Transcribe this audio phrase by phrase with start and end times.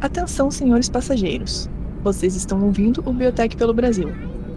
[0.00, 1.68] Atenção, senhores passageiros.
[2.04, 4.10] Vocês estão ouvindo o Biotech pelo Brasil.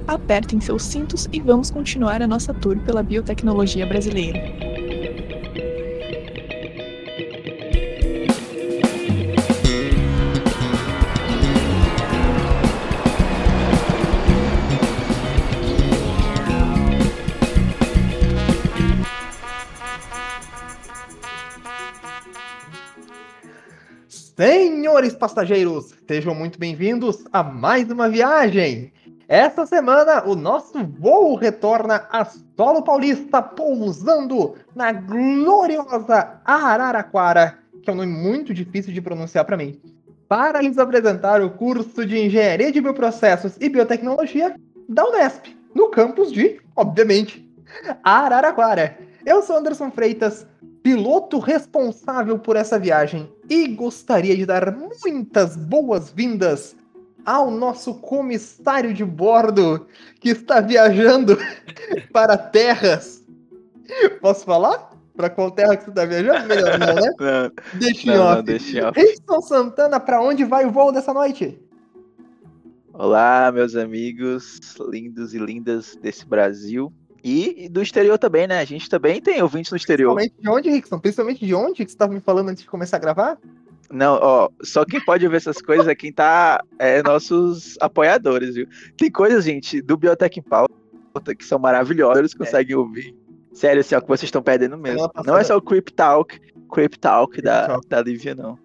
[0.08, 4.71] Apertem seus cintos e vamos continuar a nossa tour pela biotecnologia brasileira.
[25.02, 28.94] Senhores passageiros, sejam muito bem-vindos a mais uma viagem.
[29.28, 37.94] Essa semana, o nosso voo retorna a Solo Paulista, pousando na gloriosa Araraquara, que é
[37.94, 39.82] um nome muito difícil de pronunciar para mim,
[40.28, 44.56] para lhes apresentar o curso de Engenharia de Bioprocessos e Biotecnologia
[44.88, 47.44] da Unesp, no campus de, obviamente,
[48.04, 49.00] Araraquara.
[49.26, 50.46] Eu sou Anderson Freitas,
[50.84, 56.76] piloto responsável por essa viagem e gostaria de dar muitas boas-vindas
[57.26, 59.86] ao nosso comissário de bordo
[60.20, 61.38] que está viajando
[62.12, 63.24] para terras.
[64.22, 64.90] Posso falar?
[65.16, 66.48] Para qual terra que você está viajando?
[66.48, 67.12] Melhor não, né?
[67.20, 68.36] Não, Deixa em não, off.
[68.38, 69.00] não, deixa em off.
[69.00, 71.62] Reiston Santana, para onde vai o voo dessa noite?
[72.94, 76.92] Olá, meus amigos lindos e lindas desse Brasil.
[77.24, 78.60] E do exterior também, né?
[78.60, 80.16] A gente também tem ouvintes no exterior.
[80.16, 81.00] Principalmente de onde, Rickson?
[81.00, 83.38] Principalmente de onde que você estava me falando antes de começar a gravar?
[83.92, 86.64] Não, ó, só quem pode ouvir essas coisas é quem tá.
[86.80, 88.68] É nossos apoiadores, viu?
[88.98, 90.72] Tem coisas, gente, do Biotech em Pauta
[91.38, 93.14] que são maravilhosas, eles conseguem ouvir.
[93.54, 95.12] Sério, assim, ó, que vocês estão perdendo mesmo.
[95.26, 96.40] Não é só o Creep Talk,
[96.74, 97.88] Creep Talk da, Talk.
[97.88, 98.58] da Lívia, não.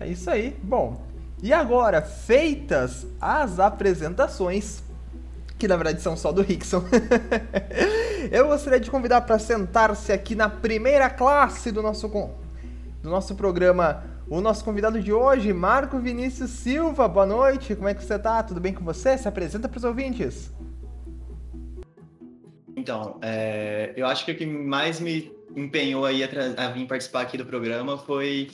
[0.00, 0.56] É isso aí.
[0.62, 1.06] Bom,
[1.42, 4.82] e agora, feitas as apresentações,
[5.58, 6.84] que na verdade são só do Rickson,
[8.30, 14.04] eu gostaria de convidar para sentar-se aqui na primeira classe do nosso, do nosso programa
[14.28, 17.06] o nosso convidado de hoje, Marco Vinícius Silva.
[17.06, 18.42] Boa noite, como é que você tá?
[18.42, 19.18] Tudo bem com você?
[19.18, 20.50] Se apresenta para os ouvintes.
[22.74, 27.20] Então, é, eu acho que o que mais me empenhou aí a, a vir participar
[27.22, 28.48] aqui do programa foi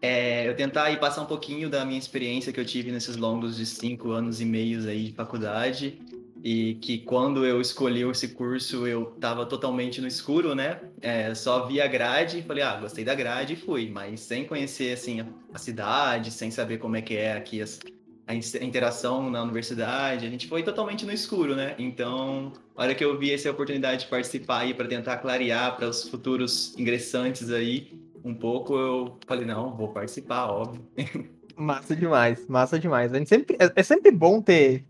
[0.00, 3.56] é, eu tentar aí passar um pouquinho da minha experiência que eu tive nesses longos
[3.56, 6.00] de cinco anos e meios aí de faculdade
[6.42, 10.80] e que quando eu escolhi esse curso eu estava totalmente no escuro, né?
[11.00, 14.44] É, só vi a grade e falei, ah, gostei da grade e fui, mas sem
[14.44, 17.80] conhecer assim a, cidade, sem saber como é que é aqui as,
[18.26, 21.74] a interação na universidade, a gente foi totalmente no escuro, né?
[21.78, 25.88] Então, a hora que eu vi essa oportunidade de participar aí para tentar clarear para
[25.88, 30.84] os futuros ingressantes aí um pouco, eu falei, não, vou participar, óbvio.
[31.56, 33.14] Massa demais, massa demais.
[33.14, 34.84] A gente sempre, é, é sempre bom ter,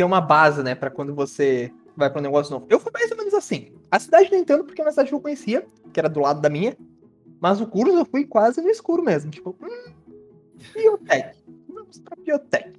[0.00, 2.66] ter uma base, né, pra quando você vai pra um negócio novo.
[2.70, 3.74] Eu fui mais ou menos assim.
[3.90, 6.40] A cidade nem tanto, porque é uma cidade que eu conhecia, que era do lado
[6.40, 6.74] da minha.
[7.38, 9.30] Mas o curso eu fui quase no escuro mesmo.
[9.30, 9.92] Tipo, hum,
[10.72, 11.36] biotech.
[11.68, 12.72] Vamos pra biotech.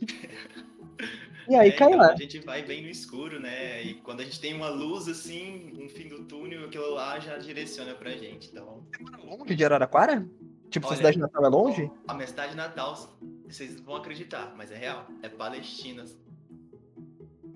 [1.48, 2.12] E aí É, cai então, lá.
[2.14, 3.84] A gente vai bem no escuro, né?
[3.84, 7.38] E quando a gente tem uma luz assim, um fim do túnel, aquilo lá já
[7.38, 8.50] direciona pra gente.
[8.52, 8.84] Então,
[9.24, 10.28] Longe de Araraquara?
[10.72, 11.92] Tipo, sua Olha, cidade natal é longe?
[12.08, 13.16] a minha cidade natal,
[13.48, 15.06] vocês vão acreditar, mas é real.
[15.22, 16.06] É Palestina.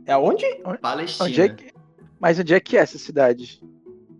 [0.05, 0.45] É onde?
[0.81, 1.25] Palestina.
[1.29, 1.73] Onde é que...
[2.19, 3.61] Mas onde é que é essa cidade?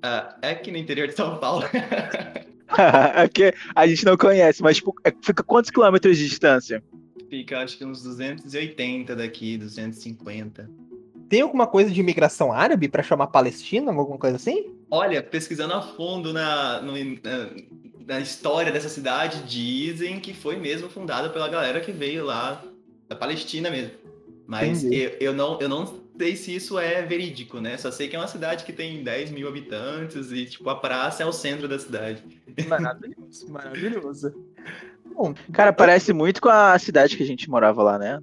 [0.02, 1.64] Ah, é aqui no interior de São Paulo.
[3.16, 6.84] é que a gente não conhece, mas tipo, é- fica quantos quilômetros de distância?
[7.30, 10.70] Fica acho que uns 280 daqui, 250.
[11.28, 13.92] Tem alguma coisa de imigração árabe pra chamar Palestina?
[13.92, 14.72] Alguma coisa assim?
[14.92, 17.50] Olha, pesquisando a fundo na, no- na,
[18.08, 22.62] na história dessa cidade, dizem que foi mesmo fundada pela galera que veio lá
[23.08, 23.92] da Palestina mesmo.
[24.48, 27.78] Mas eu, eu, não, eu não sei se isso é verídico, né?
[27.78, 31.24] Só sei que é uma cidade que tem 10 mil habitantes e, tipo, a praça
[31.24, 32.24] é o centro da cidade.
[32.68, 34.36] Maravilhoso, maravilhoso.
[35.14, 38.22] Bom, Cara, parece muito com a cidade que a gente morava lá, né?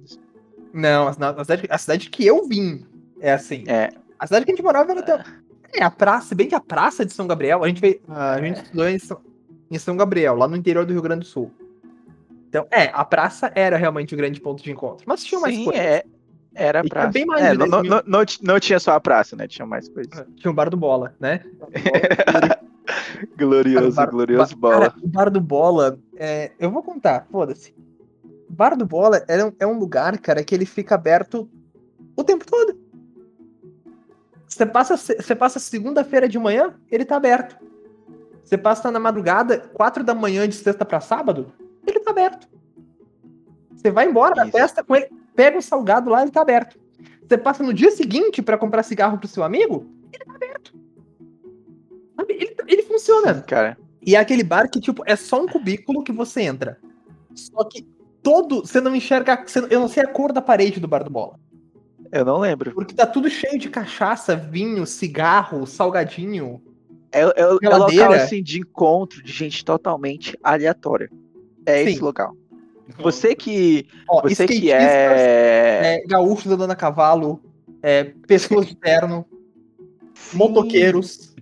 [0.73, 2.85] Não, a, a cidade, a cidade que eu vim
[3.19, 3.63] é assim.
[3.67, 3.89] É.
[4.17, 5.23] A cidade que a gente morava era até.
[5.73, 7.99] É, a praça, se bem que a praça de São Gabriel, a gente veio.
[8.07, 9.21] A gente estudou em São,
[9.69, 11.51] em São Gabriel, lá no interior do Rio Grande do Sul.
[12.47, 15.03] Então, é, a praça era realmente o grande ponto de encontro.
[15.07, 15.79] Mas tinha mais Sim, coisa.
[15.79, 16.03] é.
[16.55, 17.11] Era tinha praça.
[17.11, 19.47] bem mais É, não, 10 não, não, não, ti- não tinha só a praça, né?
[19.47, 20.25] Tinha mais coisas.
[20.35, 21.41] Tinha o bar do bola, né?
[23.37, 24.89] Glorioso, Bar- glorioso Ba- bola.
[24.91, 27.73] Cara, o bar do bola, é, eu vou contar, foda-se.
[28.49, 31.49] O bar do bola é um, é um lugar, cara, que ele fica aberto
[32.15, 32.77] o tempo todo.
[34.47, 37.57] Você passa, se- você passa segunda-feira de manhã, ele tá aberto.
[38.43, 41.51] Você passa na madrugada, quatro da manhã de sexta pra sábado,
[41.87, 42.47] ele tá aberto.
[43.73, 44.51] Você vai embora da Isso.
[44.51, 46.79] festa com ele, pega o salgado lá, ele tá aberto.
[47.27, 50.73] Você passa no dia seguinte pra comprar cigarro pro seu amigo, ele tá aberto.
[52.29, 53.41] Ele, ele funciona.
[53.41, 56.77] Cara, E é aquele bar que, tipo, é só um cubículo que você entra.
[57.33, 57.85] Só que
[58.21, 58.61] todo.
[58.61, 59.43] Você não enxerga.
[59.45, 61.39] você- eu não sei a cor da parede do bar do bola.
[62.11, 62.73] Eu não lembro.
[62.73, 66.61] Porque tá tudo cheio de cachaça, vinho, cigarro, salgadinho.
[67.11, 67.45] É, é, é
[67.77, 71.09] local assim de encontro de gente totalmente aleatória.
[71.65, 72.03] É esse Sim.
[72.03, 72.35] local.
[72.99, 73.87] Você que.
[74.09, 76.01] Ó, Você que é.
[76.01, 77.41] é, gaúchos andando a cavalo,
[77.81, 79.25] é, pessoas de terno,
[80.33, 81.33] motoqueiros.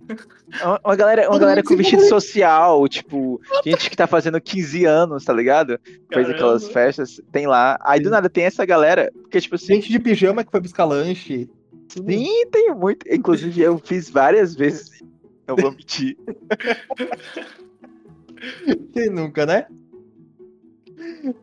[0.61, 5.23] Uma, uma galera, uma galera com vestido social, tipo, gente que tá fazendo 15 anos,
[5.23, 5.79] tá ligado?
[5.83, 6.33] Fez Caramba.
[6.33, 7.77] aquelas festas, tem lá.
[7.81, 8.11] Aí do Sim.
[8.11, 11.49] nada tem essa galera, porque tipo assim, Gente de pijama que foi buscar lanche.
[11.87, 13.05] Sim, tem muito.
[13.09, 15.01] Inclusive eu fiz várias vezes.
[15.47, 16.17] Eu vou mentir.
[18.93, 19.67] Quem nunca, né?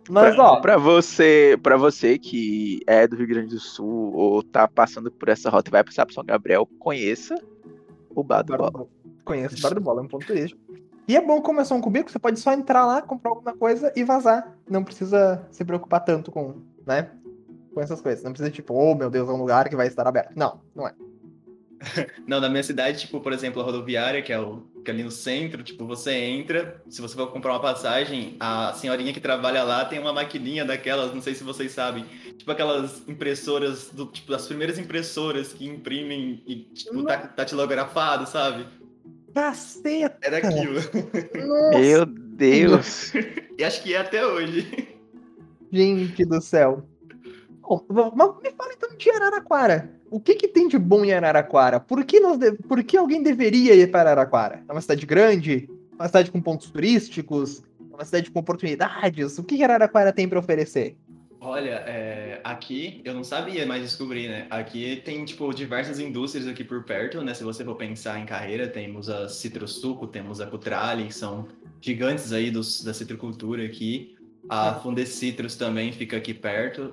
[0.08, 4.66] Mas, ó, Pra você, pra você que é do Rio Grande do Sul ou tá
[4.66, 7.34] passando por essa rota e vai passar por São Gabriel, conheça
[8.14, 8.70] o Bar do Bola.
[8.70, 8.88] Bola.
[9.24, 10.60] Conheço o Bar do Bola, é um ponto turístico.
[11.06, 14.04] E é bom começar um cubico, você pode só entrar lá, comprar alguma coisa e
[14.04, 14.54] vazar.
[14.68, 17.10] Não precisa se preocupar tanto com, né?
[17.72, 18.22] Com essas coisas.
[18.22, 20.32] Não precisa, tipo, oh meu Deus, é um lugar que vai estar aberto.
[20.36, 20.94] Não, não é.
[22.26, 25.02] Não, na minha cidade, tipo, por exemplo, a rodoviária, que é, o, que é ali
[25.02, 29.62] no centro, tipo, você entra, se você for comprar uma passagem, a senhorinha que trabalha
[29.62, 32.04] lá tem uma maquininha daquelas, não sei se vocês sabem,
[32.36, 38.66] tipo aquelas impressoras, do, tipo, das primeiras impressoras que imprimem e, tipo, tá, datilografado, sabe?
[39.34, 40.18] Caceta!
[40.22, 40.74] É daquilo.
[40.74, 43.12] Nossa, Meu Deus.
[43.56, 44.96] e acho que é até hoje.
[45.70, 46.84] gente do céu.
[47.68, 49.90] Bom, me fala então de Araraquara.
[50.10, 51.78] O que, que tem de bom em Araraquara?
[51.78, 54.62] Por que, nós de- Por que alguém deveria ir para Araraquara?
[54.66, 55.68] É uma cidade grande?
[55.92, 57.62] Uma cidade com pontos turísticos?
[57.92, 59.38] Uma cidade com oportunidades?
[59.38, 60.96] O que que Araraquara tem para oferecer?
[61.40, 64.46] Olha, é, aqui eu não sabia, mas descobri, né?
[64.50, 67.32] Aqui tem, tipo, diversas indústrias aqui por perto, né?
[67.32, 71.46] Se você for pensar em carreira, temos a Citrosuco, temos a Cutrale, que são
[71.80, 74.16] gigantes aí dos, da citricultura aqui.
[74.48, 76.92] A Fundecitrus também fica aqui perto,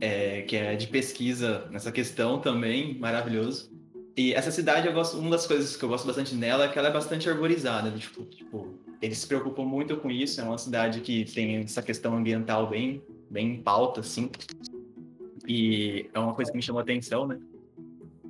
[0.00, 3.70] é, que é de pesquisa nessa questão também, maravilhoso.
[4.16, 6.78] E essa cidade, eu gosto, uma das coisas que eu gosto bastante nela é que
[6.78, 7.98] ela é bastante arborizada, né?
[7.98, 12.16] tipo, tipo, eles se preocupam muito com isso, é uma cidade que tem essa questão
[12.16, 14.30] ambiental bem, bem em pauta, assim.
[15.46, 17.38] E é uma coisa que me chamou a atenção, né?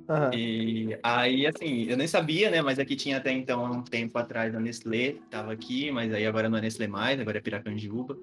[0.09, 0.31] Aham.
[0.33, 2.61] E aí, assim, eu nem sabia, né?
[2.61, 6.25] Mas aqui tinha até então, há um tempo atrás, a Nestlé, tava aqui, mas aí
[6.25, 8.17] agora não é Nestlé mais, agora é Piracanjuba.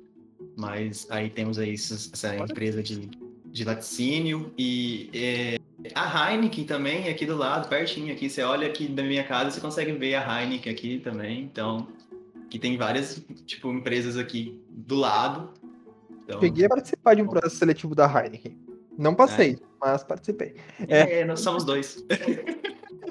[0.57, 3.09] Mas aí temos aí essa empresa de,
[3.55, 5.61] de laticínio e é,
[5.95, 8.29] a Heineken também, aqui do lado, pertinho aqui.
[8.29, 11.43] Você olha aqui da minha casa, você consegue ver a Heineken aqui também.
[11.43, 11.87] Então,
[12.51, 15.51] que tem várias, tipo, empresas aqui do lado.
[16.25, 18.59] Então, Cheguei a participar de um processo seletivo da Heineken.
[18.99, 20.57] Não passei, mas participei.
[20.89, 22.05] é, nós somos dois.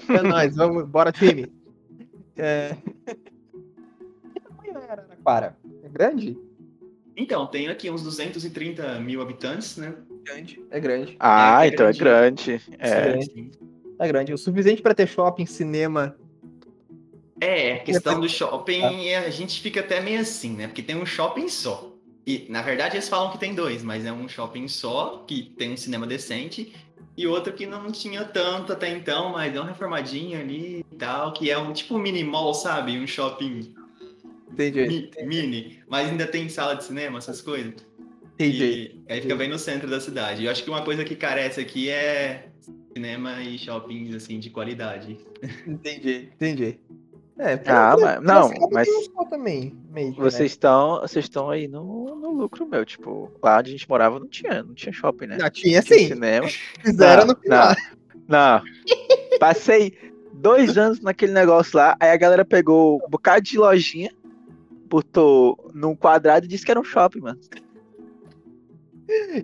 [0.10, 1.50] É nóis, vamos, bora time.
[2.36, 2.76] É...
[4.34, 5.58] Que tamanho é Araraquara?
[5.84, 6.38] É grande?
[7.16, 9.96] Então, tem aqui uns 230 mil habitantes, né?
[10.26, 10.62] Grande.
[10.72, 11.16] É grande.
[11.20, 12.44] Ah, É, é então é grande.
[12.46, 12.62] grande.
[12.80, 14.04] É.
[14.04, 14.34] É grande.
[14.34, 16.16] O suficiente pra ter shopping, cinema.
[17.42, 20.68] É, a questão do shopping, a gente fica até meio assim, né?
[20.68, 21.92] Porque tem um shopping só.
[22.26, 25.74] E, na verdade, eles falam que tem dois, mas é um shopping só, que tem
[25.74, 26.74] um cinema decente,
[27.18, 31.34] e outro que não tinha tanto até então, mas é um reformadinho ali e tal,
[31.34, 32.98] que é um tipo um mini mall, sabe?
[32.98, 33.76] Um shopping
[34.50, 34.88] Entendi.
[34.88, 37.74] mi- mini, mas ainda tem sala de cinema, essas coisas.
[38.34, 39.02] Entendi.
[39.08, 40.44] E aí fica bem no centro da cidade.
[40.46, 42.48] Eu acho que uma coisa que carece aqui é
[42.96, 45.18] cinema e shoppings, assim, de qualidade.
[45.68, 46.30] Entendi.
[46.36, 46.80] Entendi.
[47.38, 50.24] É, Ah, mas- não, mas- só também, meio que, né?
[50.24, 54.20] Vocês estão, vocês estão aí no, no lucro meu, tipo, lá onde a gente morava
[54.20, 55.40] não tinha, não tinha shopping, né?
[55.40, 56.08] Já tinha Tinha sim.
[56.10, 56.48] cinema.
[56.86, 57.76] Fizeram Não, no final.
[58.28, 58.62] Não.
[59.40, 59.98] Passei
[60.32, 64.12] dois anos naquele negócio lá, aí a galera pegou um bocado de lojinha,
[64.88, 67.40] botou num quadrado e disse que era um shopping, mano.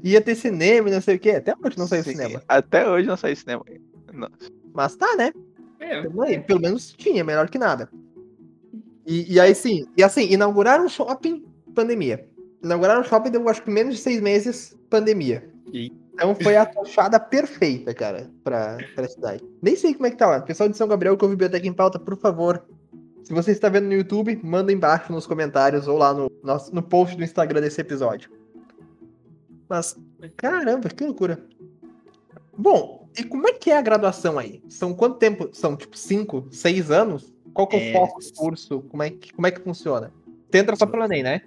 [0.03, 1.31] Ia ter cinema e não sei o quê.
[1.31, 2.41] Até hoje não saiu Sim, cinema.
[2.47, 3.63] Até hoje não saiu cinema.
[4.73, 5.31] Mas tá, né?
[5.79, 6.39] É, aí.
[6.39, 7.89] Pelo menos tinha, melhor que nada.
[9.05, 12.27] E, e aí sim, e assim, inauguraram um shopping, pandemia.
[12.63, 15.49] Inauguraram um shopping, deu acho que menos de seis meses, pandemia.
[15.73, 19.41] E- Então foi a tochada perfeita, cara, pra, pra cidade.
[19.61, 20.41] Nem sei como é que tá lá.
[20.41, 22.61] Pessoal de São Gabriel que ouve Biblioteca em Pauta, por favor.
[23.23, 26.83] Se você está vendo no YouTube, manda embaixo nos comentários ou lá no, nosso- no
[26.83, 28.29] post do Instagram desse episódio.
[29.69, 29.95] Mas,
[30.35, 31.39] caramba, que loucura.
[32.57, 34.61] Bom, e como é que é a graduação aí?
[34.67, 35.49] São quanto tempo?
[35.53, 37.31] São tipo cinco, seis anos?
[37.53, 37.91] Qual que é o É.
[37.93, 38.81] foco do curso?
[38.89, 40.11] Como é, que, como é que funciona?
[40.51, 41.41] Você entra só pelo Enem, né?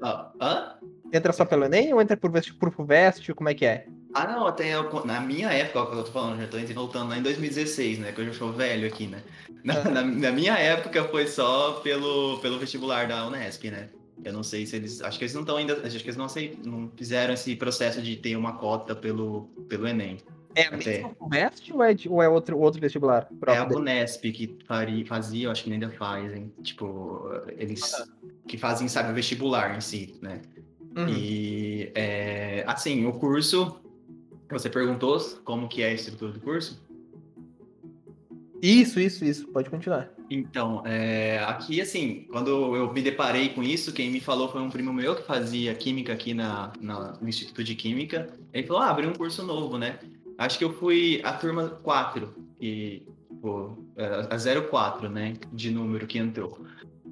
[0.00, 0.76] ó, hã?
[1.12, 3.32] Entra só pelo Enem ou entra por, por FUVEST?
[3.34, 3.86] Como é que é?
[4.14, 7.10] Ah, não, até eu- na minha época, ó, que eu tô falando, já tô voltando
[7.10, 8.12] lá em 2016, né?
[8.12, 9.22] Que eu já sou velho aqui, né?
[9.64, 9.84] Na, Ah.
[9.90, 13.88] na- na minha época foi só pelo, pelo vestibular da Unesp, né?
[14.24, 15.00] Eu não sei se eles.
[15.02, 15.86] Acho que eles não estão ainda.
[15.86, 16.26] Acho que eles não,
[16.64, 20.18] não fizeram esse processo de ter uma cota pelo, pelo Enem.
[20.56, 23.28] É a mesma FUVEST ou é, ou é outro, outro vestibular?
[23.46, 24.56] É a Unesp que
[25.06, 26.50] fazia, eu acho que ainda fazem.
[26.62, 27.92] Tipo, eles
[28.48, 30.40] que fazem, sabe, o vestibular em si, né?
[30.96, 31.08] Uhum.
[31.10, 33.78] E, é, assim, o curso,
[34.50, 36.82] você perguntou como que é a estrutura do curso?
[38.62, 39.46] Isso, isso, isso.
[39.48, 40.10] Pode continuar.
[40.28, 44.70] Então, é, aqui, assim, quando eu me deparei com isso, quem me falou foi um
[44.70, 48.28] primo meu que fazia química aqui na, na no Instituto de Química.
[48.52, 49.98] Ele falou, ah, um curso novo, né?
[50.36, 53.02] Acho que eu fui a turma 4, e,
[53.40, 56.60] pô, a 04, né, de número que entrou.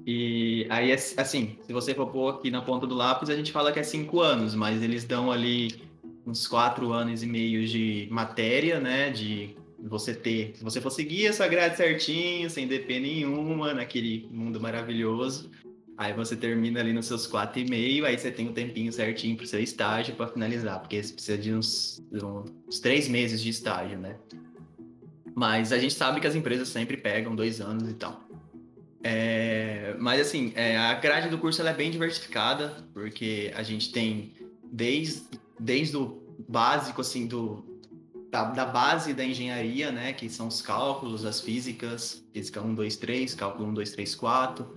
[0.05, 3.71] E aí, assim, se você for pôr aqui na ponta do lápis, a gente fala
[3.71, 5.81] que é cinco anos, mas eles dão ali
[6.25, 9.55] uns quatro anos e meio de matéria, né, de
[9.87, 15.51] você ter, se você for seguir essa grade certinho, sem DP nenhuma, naquele mundo maravilhoso,
[15.97, 19.35] aí você termina ali nos seus quatro e meio, aí você tem um tempinho certinho
[19.35, 23.49] para o seu estágio para finalizar, porque você precisa de uns, uns três meses de
[23.49, 24.15] estágio, né?
[25.35, 28.23] Mas a gente sabe que as empresas sempre pegam dois anos e tal.
[29.03, 34.33] É, mas assim, é, a grade do curso é bem diversificada, porque a gente tem
[34.71, 35.23] desde,
[35.59, 37.63] desde o básico, assim, do,
[38.35, 40.11] da, da, base da engenharia, né?
[40.11, 44.67] Que são os cálculos, as físicas, física 1, 2, 3, cálculo 1, 2, 3, 4.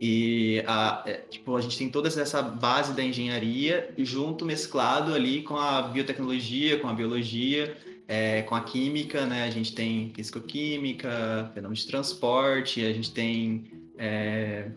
[0.00, 5.42] E a, é, tipo, a gente tem toda essa base da engenharia junto, mesclado ali
[5.42, 7.76] com a biotecnologia, com a biologia,
[8.08, 9.44] é, com a química, né?
[9.44, 14.68] A gente tem fisicoquímica, fenômeno de transporte, a gente tem é,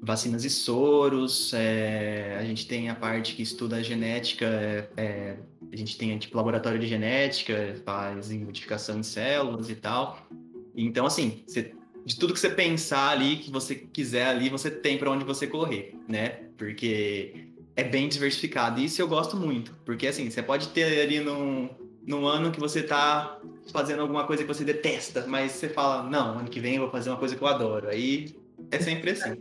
[0.00, 5.36] vacinas e soros, é, a gente tem a parte que estuda a genética, é, é,
[5.72, 10.26] a gente tem tipo laboratório de genética, faz modificação de células e tal.
[10.74, 14.98] Então, assim, você, de tudo que você pensar ali, que você quiser ali, você tem
[14.98, 16.40] para onde você correr, né?
[16.56, 18.80] Porque é bem diversificado.
[18.80, 21.68] E isso eu gosto muito, porque assim, você pode ter ali num,
[22.06, 23.38] num ano que você tá
[23.72, 26.90] fazendo alguma coisa que você detesta, mas você fala, não, ano que vem eu vou
[26.90, 27.88] fazer uma coisa que eu adoro.
[27.88, 28.34] Aí
[28.70, 29.38] é sempre assim.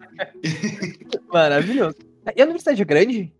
[1.32, 1.98] Maravilhoso.
[2.36, 3.34] E a universidade é grande?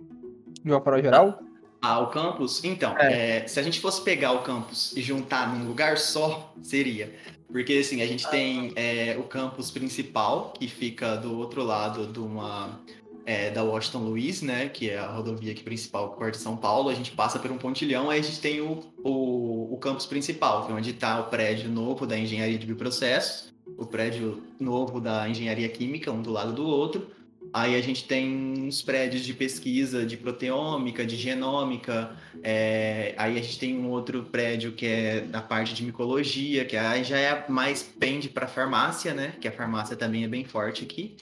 [0.64, 1.40] De uma forma geral?
[1.88, 2.64] Ah, o campus?
[2.64, 3.44] Então, é.
[3.44, 7.14] É, se a gente fosse pegar o campus e juntar num lugar só, seria.
[7.48, 8.30] Porque, assim, a gente ah.
[8.30, 12.82] tem é, o campus principal, que fica do outro lado de uma,
[13.24, 14.68] é, da Washington Luiz, né?
[14.68, 16.90] Que é a rodovia aqui principal que corta São Paulo.
[16.90, 20.66] A gente passa por um pontilhão, aí a gente tem o, o, o campus principal,
[20.66, 25.30] que é onde está o prédio novo da Engenharia de Bioprocessos, o prédio novo da
[25.30, 27.12] Engenharia Química, um do lado do outro.
[27.56, 32.14] Aí a gente tem uns prédios de pesquisa de proteômica, de genômica.
[32.44, 33.16] É...
[33.18, 37.06] aí a gente tem um outro prédio que é da parte de micologia, que aí
[37.06, 39.36] já é mais pende para farmácia, né?
[39.40, 41.16] Que a farmácia também é bem forte aqui.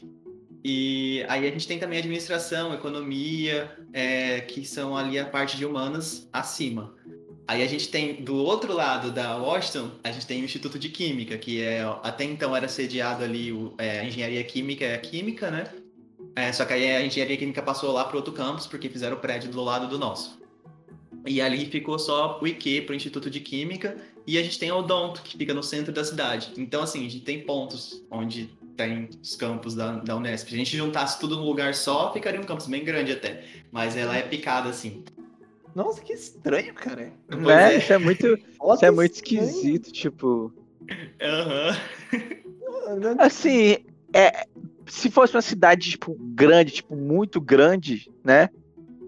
[0.64, 4.42] E aí a gente tem também administração, economia, é...
[4.42, 6.96] que são ali a parte de humanas acima.
[7.48, 10.90] Aí a gente tem, do outro lado da Washington, a gente tem o Instituto de
[10.90, 14.98] Química, que é até então era sediado ali o, é, a engenharia química é a
[14.98, 15.66] química, né?
[16.36, 19.20] É, só que aí a engenharia química passou lá para outro campus, porque fizeram o
[19.20, 20.42] prédio do lado do nosso.
[21.26, 24.72] E ali ficou só o IQ para o Instituto de Química, e a gente tem
[24.72, 26.54] o Odonto, que fica no centro da cidade.
[26.58, 30.50] Então, assim, a gente tem pontos onde tem os campos da, da Unesp.
[30.50, 33.44] Se a gente juntasse tudo num lugar só, ficaria um campus bem grande até.
[33.72, 35.04] Mas ela é picada, assim.
[35.76, 37.14] Nossa, que estranho, cara.
[37.30, 38.28] É, é, isso é muito,
[38.76, 40.54] isso é muito esquisito, tipo.
[41.22, 41.78] Aham.
[42.88, 43.16] Uhum.
[43.18, 43.78] Assim,
[44.14, 44.46] é,
[44.88, 48.50] se fosse uma cidade, tipo, grande, tipo, muito grande, né?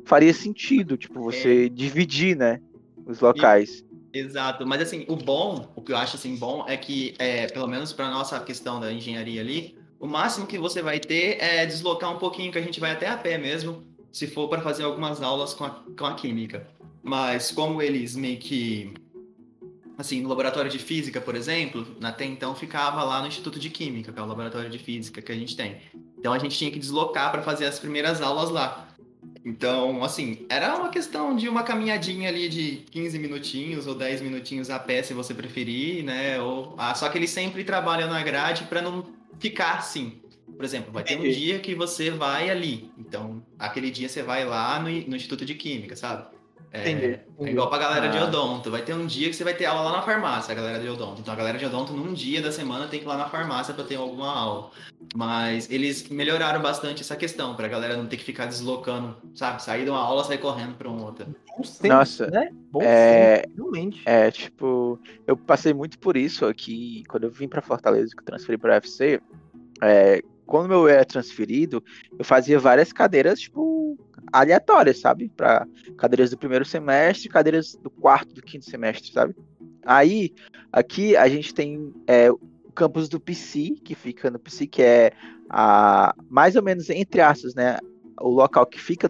[0.05, 1.70] Faria sentido, tipo, você é.
[1.70, 2.60] dividir, né?
[3.05, 3.84] Os locais.
[4.13, 7.67] Exato, mas assim, o bom, o que eu acho assim bom é que, é, pelo
[7.67, 12.15] menos para nossa questão da engenharia ali, o máximo que você vai ter é deslocar
[12.15, 15.22] um pouquinho, que a gente vai até a pé mesmo, se for para fazer algumas
[15.22, 16.65] aulas com a, com a química.
[17.03, 18.94] Mas como eles meio que
[19.98, 24.12] assim, no laboratório de física, por exemplo, até então ficava lá no Instituto de Química,
[24.12, 25.78] que é o laboratório de física que a gente tem.
[26.18, 28.88] Então a gente tinha que deslocar para fazer as primeiras aulas lá.
[29.44, 34.72] Então, assim, era uma questão de uma caminhadinha ali de 15 minutinhos ou 10 minutinhos
[34.72, 36.42] a pé, se você preferir, né?
[36.42, 39.06] Ou, ah, só que eles sempre trabalham na grade para não
[39.40, 40.20] ficar assim.
[40.56, 42.90] Por exemplo, vai ter um dia que você vai ali.
[42.98, 46.35] Então, aquele dia você vai lá no, no Instituto de Química, sabe?
[46.75, 48.10] É, entendi, é igual pra galera ah.
[48.10, 48.70] de odonto.
[48.70, 50.89] Vai ter um dia que você vai ter aula lá na farmácia, a galera de
[50.89, 51.22] odonto.
[51.22, 53.74] Então a galera de odonto, num dia da semana, tem que ir lá na farmácia
[53.74, 54.72] para ter alguma aula.
[55.15, 59.63] Mas eles melhoraram bastante essa questão, pra galera não ter que ficar deslocando, sabe?
[59.63, 61.27] Sair de uma aula, sair correndo pra outra.
[61.84, 62.50] Nossa, né?
[62.72, 64.01] Bom é, realmente.
[64.05, 68.25] É, tipo, eu passei muito por isso aqui, quando eu vim pra Fortaleza, que eu
[68.25, 69.22] transferi pra UFC,
[69.82, 71.84] é, quando meu era transferido,
[72.17, 73.98] eu fazia várias cadeiras, tipo,
[74.39, 75.30] aleatórias, sabe?
[75.30, 79.36] Para cadeiras do primeiro semestre, cadeiras do quarto, do quinto semestre, sabe?
[79.86, 80.34] Aí,
[80.72, 82.39] aqui a gente tem é, o
[82.74, 85.12] campus do PC, que fica no PC, que é
[85.50, 87.77] a, mais ou menos entre aspas, né?
[88.20, 89.10] O local que fica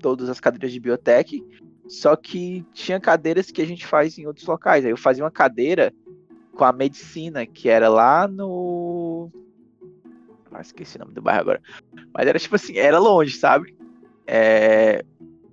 [0.00, 1.44] todas as cadeiras de biotech,
[1.88, 4.84] só que tinha cadeiras que a gente faz em outros locais.
[4.84, 5.92] Aí eu fazia uma cadeira
[6.54, 9.30] com a medicina, que era lá no.
[10.52, 11.62] Ah, esqueci o nome do bairro agora.
[12.12, 13.76] Mas era tipo assim, era longe, sabe?
[14.26, 15.04] É...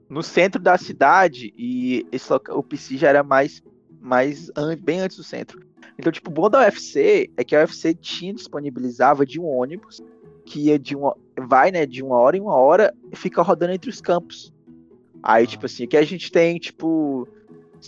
[0.09, 3.63] No centro da cidade, e esse local, o PC já era mais,
[4.01, 4.49] mais
[4.81, 5.65] bem antes do centro.
[5.97, 10.01] Então, tipo, o bom da UFC é que a UFC tinha, disponibilizava de um ônibus
[10.45, 11.15] que ia de uma.
[11.39, 14.53] Vai, né, de uma hora em uma hora e fica rodando entre os campos.
[15.23, 15.47] Aí, ah.
[15.47, 17.27] tipo assim, aqui a gente tem, tipo.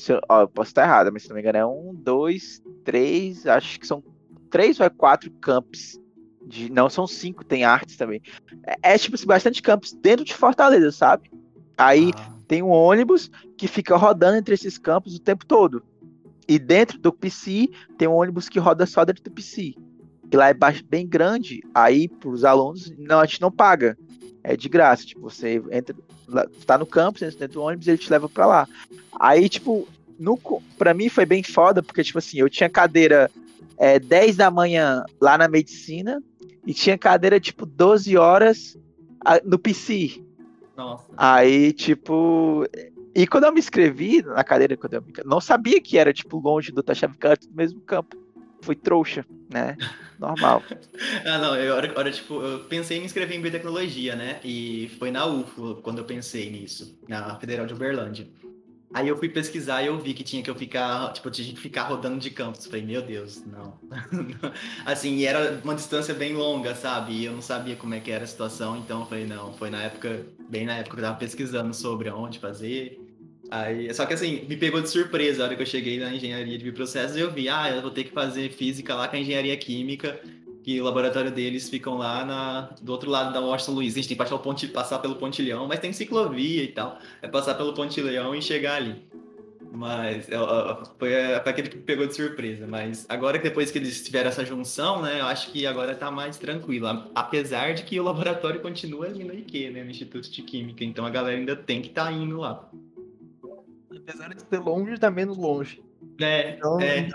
[0.07, 3.45] Eu, ó, eu posso estar errado, mas se não me engano, é um, dois, três,
[3.45, 4.03] acho que são
[4.49, 5.99] três ou é quatro campos.
[6.45, 8.21] De, não, são cinco, tem artes também.
[8.65, 11.31] É, é tipo assim, bastante campos dentro de Fortaleza, sabe?
[11.77, 12.31] Aí ah.
[12.47, 15.83] tem um ônibus que fica rodando entre esses campos o tempo todo.
[16.47, 19.73] E dentro do PC tem um ônibus que roda só dentro do PC.
[20.31, 20.55] E lá é
[20.89, 23.97] bem grande, aí para os alunos não, a gente não paga.
[24.43, 25.05] É de graça.
[25.05, 25.95] Tipo, você entra,
[26.65, 28.67] tá no campus, entra dentro do ônibus e ele te leva para lá.
[29.19, 29.87] Aí, tipo,
[30.19, 30.37] no,
[30.77, 33.31] pra mim foi bem foda, porque, tipo assim, eu tinha cadeira
[33.77, 36.21] é, 10 da manhã lá na medicina
[36.65, 38.77] e tinha cadeira, tipo, 12 horas
[39.43, 40.23] no PC.
[40.75, 41.05] Nossa.
[41.15, 42.65] Aí, tipo,
[43.15, 45.13] e quando eu me inscrevi na cadeira, quando eu me...
[45.23, 48.17] não sabia que era, tipo, longe do Tachavicante do mesmo campo.
[48.61, 49.77] Fui trouxa, né?
[50.17, 50.63] Normal.
[51.25, 54.39] ah, não, eu, hora, tipo, eu pensei em me inscrever em biotecnologia, né?
[54.43, 58.27] E foi na UFO quando eu pensei nisso, na Federal de Uberlândia.
[58.93, 61.59] Aí eu fui pesquisar e eu vi que tinha que eu ficar, tipo, tinha que
[61.59, 62.67] ficar rodando de campus.
[62.67, 63.79] Falei, meu Deus, não.
[64.85, 67.13] assim, e era uma distância bem longa, sabe?
[67.13, 69.71] E eu não sabia como é que era a situação, então eu falei, não, foi
[69.71, 72.99] na época, bem na época que eu tava pesquisando sobre onde fazer.
[73.49, 76.57] Aí, só que assim, me pegou de surpresa a hora que eu cheguei na engenharia
[76.57, 79.19] de bioprocessos e eu vi, ah, eu vou ter que fazer física lá com a
[79.19, 80.19] engenharia química
[80.63, 83.93] que o laboratório deles ficam lá na, do outro lado da Washington Luiz.
[83.93, 86.97] A gente tem que passar, ponte, passar pelo Pontilhão, mas tem ciclovia e tal.
[87.21, 89.03] É passar pelo Pontilhão e chegar ali.
[89.73, 90.37] Mas é,
[90.97, 92.65] foi, foi aquele que pegou de surpresa.
[92.65, 96.09] Mas agora que depois que eles tiveram essa junção, né, eu acho que agora tá
[96.09, 96.87] mais tranquilo.
[97.13, 100.85] Apesar de que o laboratório continua ali no IQ, né, no Instituto de Química.
[100.85, 102.69] Então a galera ainda tem que estar tá indo lá.
[103.93, 105.81] Apesar de ser longe, tá menos longe.
[106.19, 107.09] É, então, é,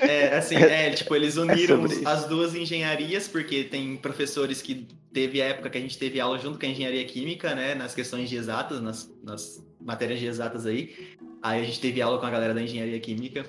[0.00, 4.86] é, assim, é, tipo, eles é uniram é as duas engenharias, porque tem professores que
[5.12, 8.28] teve época que a gente teve aula junto com a engenharia química, né, nas questões
[8.28, 10.94] de exatas, nas, nas matérias de exatas aí.
[11.42, 13.46] Aí a gente teve aula com a galera da engenharia química.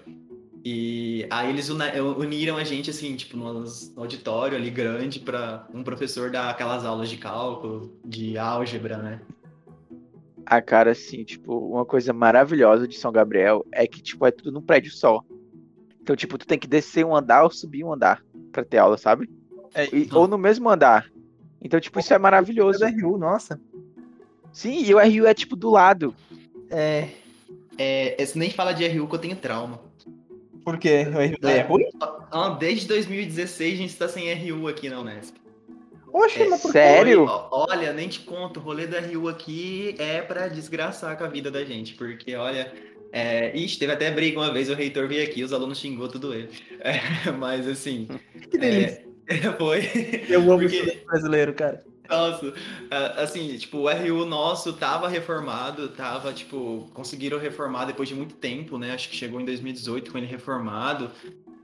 [0.64, 3.66] E aí eles uniram a gente, assim, tipo, no
[3.98, 9.22] auditório ali grande para um professor dar aquelas aulas de cálculo, de álgebra, né?
[10.52, 14.52] A cara, assim, tipo, uma coisa maravilhosa de São Gabriel é que, tipo, é tudo
[14.52, 15.24] num prédio só.
[16.02, 18.98] Então, tipo, tu tem que descer um andar ou subir um andar pra ter aula,
[18.98, 19.30] sabe?
[19.74, 21.10] É, e, ou no mesmo andar.
[21.62, 22.84] Então, tipo, isso é maravilhoso.
[22.84, 23.62] É RU, nossa.
[24.52, 26.14] Sim, e o RU é, tipo, do lado.
[26.70, 27.08] É.
[27.78, 29.80] É, nem fala de RU que eu tenho trauma.
[30.66, 31.06] Por quê?
[31.08, 31.86] O RU é, é ruim?
[32.60, 35.40] Desde 2016 a gente tá sem RU aqui na Unesp.
[36.13, 37.26] Oxe, é, mas por sério?
[37.52, 41.50] Olha, nem te conto, o rolê da Rio aqui é para desgraçar com a vida
[41.50, 42.71] da gente, porque olha,
[43.12, 46.34] é, ixi, teve até briga uma vez, o reitor veio aqui, os alunos xingou tudo
[46.34, 46.50] ele.
[46.84, 48.08] É, mas assim.
[48.50, 49.06] Que delícia.
[49.28, 49.89] É, foi.
[50.28, 51.04] Eu amo porque...
[51.06, 51.84] brasileiro, cara.
[52.10, 52.54] Nossa,
[53.15, 58.78] assim, tipo, o RU nosso tava reformado, tava, tipo, conseguiram reformar depois de muito tempo,
[58.78, 58.91] né?
[58.91, 61.10] Acho que chegou em 2018 com ele reformado.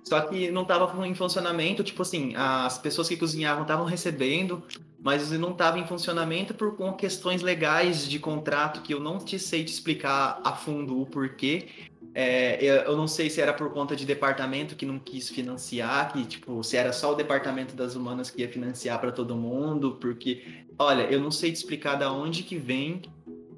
[0.07, 4.63] Só que não estava em funcionamento, tipo assim, as pessoas que cozinhavam estavam recebendo,
[5.03, 9.37] mas não estava em funcionamento por com questões legais de contrato que eu não te
[9.37, 11.67] sei te explicar a fundo o porquê.
[12.15, 16.23] É, eu não sei se era por conta de departamento que não quis financiar, que
[16.23, 20.63] tipo, se era só o departamento das humanas que ia financiar para todo mundo, porque,
[20.79, 23.01] olha, eu não sei te explicar da onde que vem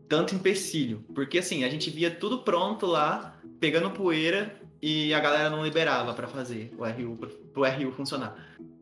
[0.10, 5.50] tanto empecilho, porque assim, a gente via tudo pronto lá, pegando poeira, e a galera
[5.50, 7.18] não liberava para fazer o RU,
[7.54, 8.36] pro RU funcionar.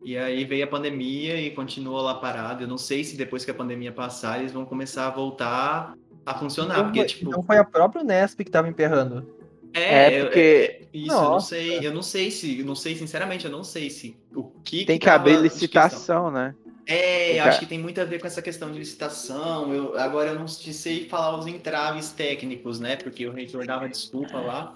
[0.04, 2.62] E aí veio a pandemia e continuou lá parado.
[2.62, 6.34] Eu não sei se depois que a pandemia passar, eles vão começar a voltar a
[6.34, 6.78] funcionar.
[6.78, 7.28] Então, porque, tipo...
[7.28, 9.26] então foi a própria Nesp que tava emperrando.
[9.74, 10.38] É, é porque.
[10.40, 11.56] É, isso, Nossa.
[11.56, 11.86] eu não sei.
[11.86, 12.62] Eu não sei se.
[12.62, 14.16] Não sei, sinceramente, eu não sei se.
[14.34, 14.84] O que.
[14.84, 16.54] Tem que, que abrir licitação, né?
[16.86, 19.74] É, acho que tem muito a ver com essa questão de licitação.
[19.74, 22.96] Eu, agora eu não sei falar os entraves técnicos, né?
[22.96, 24.74] Porque o reitor dava desculpa lá.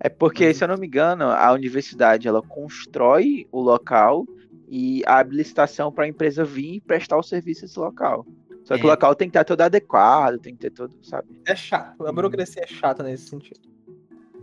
[0.00, 4.26] É porque, se eu não me engano, a universidade ela constrói o local
[4.68, 8.26] e abre licitação para a empresa vir e prestar o serviço nesse local.
[8.64, 8.84] Só que É.
[8.84, 11.28] o local tem que estar todo adequado, tem que ter todo, sabe?
[11.46, 12.06] É chato.
[12.06, 13.60] A burocracia é chata nesse sentido.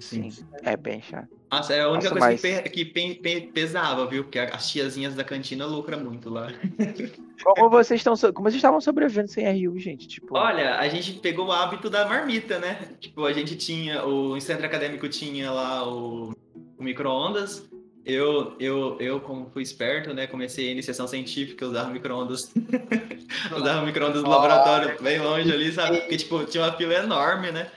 [0.02, 0.30] Sim,
[0.64, 1.30] é bem chato.
[1.52, 4.24] Nossa, é a única Nossa, coisa mas- que, pe- que pe- pe- pesava, viu?
[4.24, 6.48] Porque as tiazinhas da cantina lucram muito lá.
[7.44, 10.08] Como vocês estão, so- como vocês estavam sobrevivendo sem RU, gente?
[10.08, 12.90] Tipo, Olha, a gente pegou o hábito da marmita, né?
[13.00, 16.34] Tipo, a gente tinha, o centro acadêmico tinha lá o,
[16.78, 17.68] o micro-ondas.
[18.06, 20.28] Eu, eu, eu, como fui esperto, né?
[20.28, 22.52] Comecei a iniciação científica, usava micro-ondas.
[23.56, 25.98] usava micro-ondas do laboratório bem longe ali, sabe?
[26.02, 27.68] Porque, tipo, tinha uma fila enorme, né?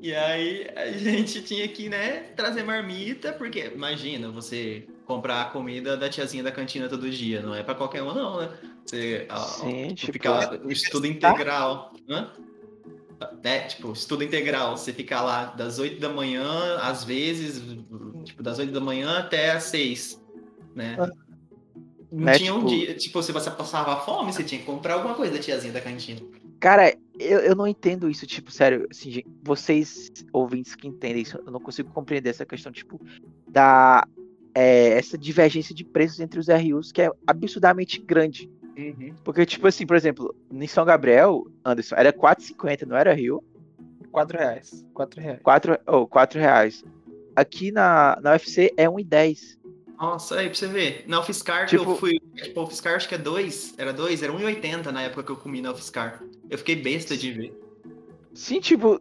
[0.00, 5.96] E aí a gente tinha que, né, trazer marmita, porque imagina você comprar a comida
[5.96, 8.50] da tiazinha da cantina todo dia, não é pra qualquer um não, né?
[8.84, 12.28] Você, ó, Sim, tipo, tipo, ficar o estudo integral, né?
[13.42, 17.62] É, tipo, estudo integral, você ficar lá das 8 da manhã, às vezes,
[18.24, 20.22] tipo, das 8 da manhã até às 6,
[20.74, 20.96] né?
[20.98, 21.10] Ah.
[22.12, 24.94] Não Né, tinha um tipo- dia, tipo, se você passava fome, você tinha que comprar
[24.94, 26.20] alguma coisa da tiazinha da cantina.
[26.60, 31.38] Cara, eu, eu não entendo isso, tipo, sério, assim, gente, vocês ouvintes que entendem isso,
[31.44, 33.00] eu não consigo compreender essa questão, tipo,
[33.48, 34.06] da
[34.54, 38.50] é, essa divergência de preços entre os RUs, que é absurdamente grande.
[39.24, 43.42] Porque, tipo assim, por exemplo, em São Gabriel, Anderson, era 4,50, não era Rio?
[44.10, 44.84] 4 reais.
[44.94, 45.40] 4 reais.
[45.42, 46.84] 4, oh, 4 reais.
[47.34, 49.58] Aqui na, na UFC é 1,10.
[49.98, 51.04] Nossa, aí pra você ver.
[51.06, 52.20] Na UFSCar que Tipo- eu fui.
[52.34, 53.74] Tipo, a UFSCar acho que é 2.
[53.78, 56.22] Era 2, era 1,80 na época que eu comi na UFSCar.
[56.50, 57.60] Eu fiquei besta de ver.
[58.34, 59.00] Sim, tipo,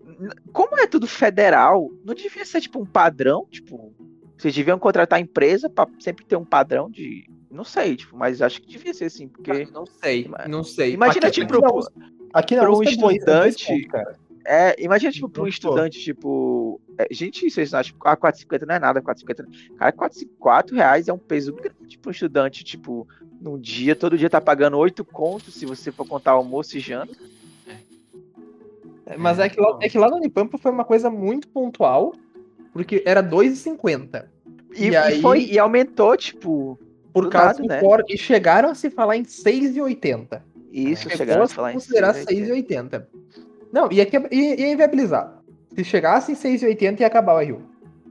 [0.54, 3.94] como é tudo federal, não devia ser, tipo, um padrão, tipo,
[4.38, 8.42] vocês deviam contratar a empresa pra sempre ter um padrão de, não sei, tipo, mas
[8.42, 9.66] acho que devia ser assim, porque...
[9.74, 10.94] Não sei, não sei.
[10.94, 11.80] Imagina, Aqui- tipo, aqui na pro-
[12.34, 14.16] Aqui um é é estudante- cara.
[14.48, 16.80] É, imagina, tipo, para um estudante, tipo.
[17.00, 19.48] é, gente, vocês acham que ah, 4,50 não é nada, 4,50.
[19.76, 23.08] Cara, 4, 4 reais é um peso grande para um estudante, tipo,
[23.46, 27.16] num dia, todo dia tá pagando 8 contos se você for contar almoço e janta.
[29.06, 32.16] É, Mas é que, lá, é que lá no Unipampa foi uma coisa muito pontual,
[32.74, 34.26] porque era 2,50.
[34.74, 36.80] E, E e aí- foi, e aumentou, tipo,
[37.14, 38.04] Por causa nada, do né?
[38.10, 40.42] e chegaram a se falar em 6,80.
[40.72, 42.26] isso, Chegou chegaram a se falar em considerar 6,80.
[42.26, 43.08] 6,80.
[43.72, 45.38] Não, ia, ia, ia inviabilizar.
[45.76, 47.62] Se chegasse em 6,80 ia acabar o Rio.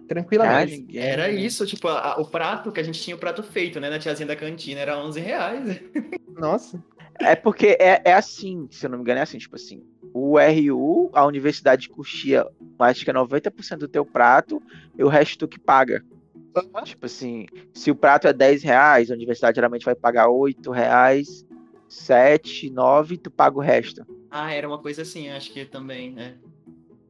[0.08, 0.98] Tranquilamente.
[0.98, 3.88] Era isso, tipo, a- a- o prato que a gente tinha o prato feito, né?
[3.90, 5.80] Na tiazinha da cantina era 11 reais.
[6.36, 6.82] Nossa.
[7.20, 9.82] É porque é, é assim, se eu não me engano, é assim, tipo assim.
[10.12, 12.46] O RU, a universidade custeia,
[12.78, 14.60] acho que é 90% do teu prato,
[14.96, 16.04] e o resto tu que paga.
[16.84, 21.44] Tipo assim, se o prato é 10 reais, a universidade geralmente vai pagar 8 reais,
[21.88, 24.06] 7, 9, tu paga o resto.
[24.30, 26.34] Ah, era uma coisa assim, acho que também, né?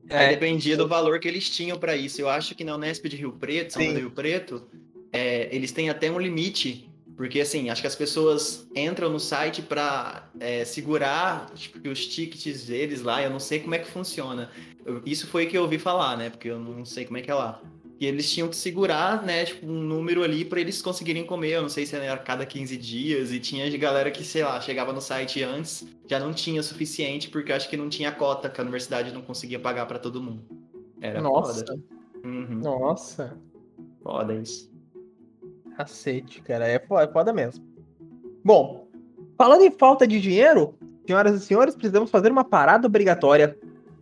[0.09, 2.21] É, Aí dependia do valor que eles tinham pra isso.
[2.21, 3.81] Eu acho que na Unesp de Rio Preto, São.
[3.83, 4.67] Paulo do Rio Preto,
[5.13, 6.89] é, eles têm até um limite.
[7.17, 12.65] Porque, assim, acho que as pessoas entram no site pra é, segurar tipo, os tickets
[12.67, 13.23] deles lá.
[13.23, 14.51] Eu não sei como é que funciona.
[14.85, 16.29] Eu- isso foi o que eu ouvi falar, né?
[16.29, 17.63] Porque eu não sei como é que é lá.
[18.01, 21.53] E eles tinham que segurar, né, tipo, um número ali pra eles conseguirem comer.
[21.53, 23.33] Eu não sei se era a cada 15 dias.
[23.33, 26.65] E tinha de galera que, sei lá, chegava no site antes, já não tinha o
[26.65, 30.23] suficiente, porque acho que não tinha cota, que a universidade não conseguia pagar pra todo
[30.23, 30.45] mundo.
[31.01, 31.65] Era Nossa.
[31.65, 31.81] foda.
[32.25, 33.39] Uhum, Nossa.
[34.03, 34.73] foda isso.
[35.77, 36.67] Cacete, cara.
[36.67, 37.65] É foda, é foda mesmo.
[38.45, 38.89] Bom,
[39.39, 40.75] falando em falta de dinheiro,
[41.07, 43.57] senhoras e senhores, precisamos fazer uma parada obrigatória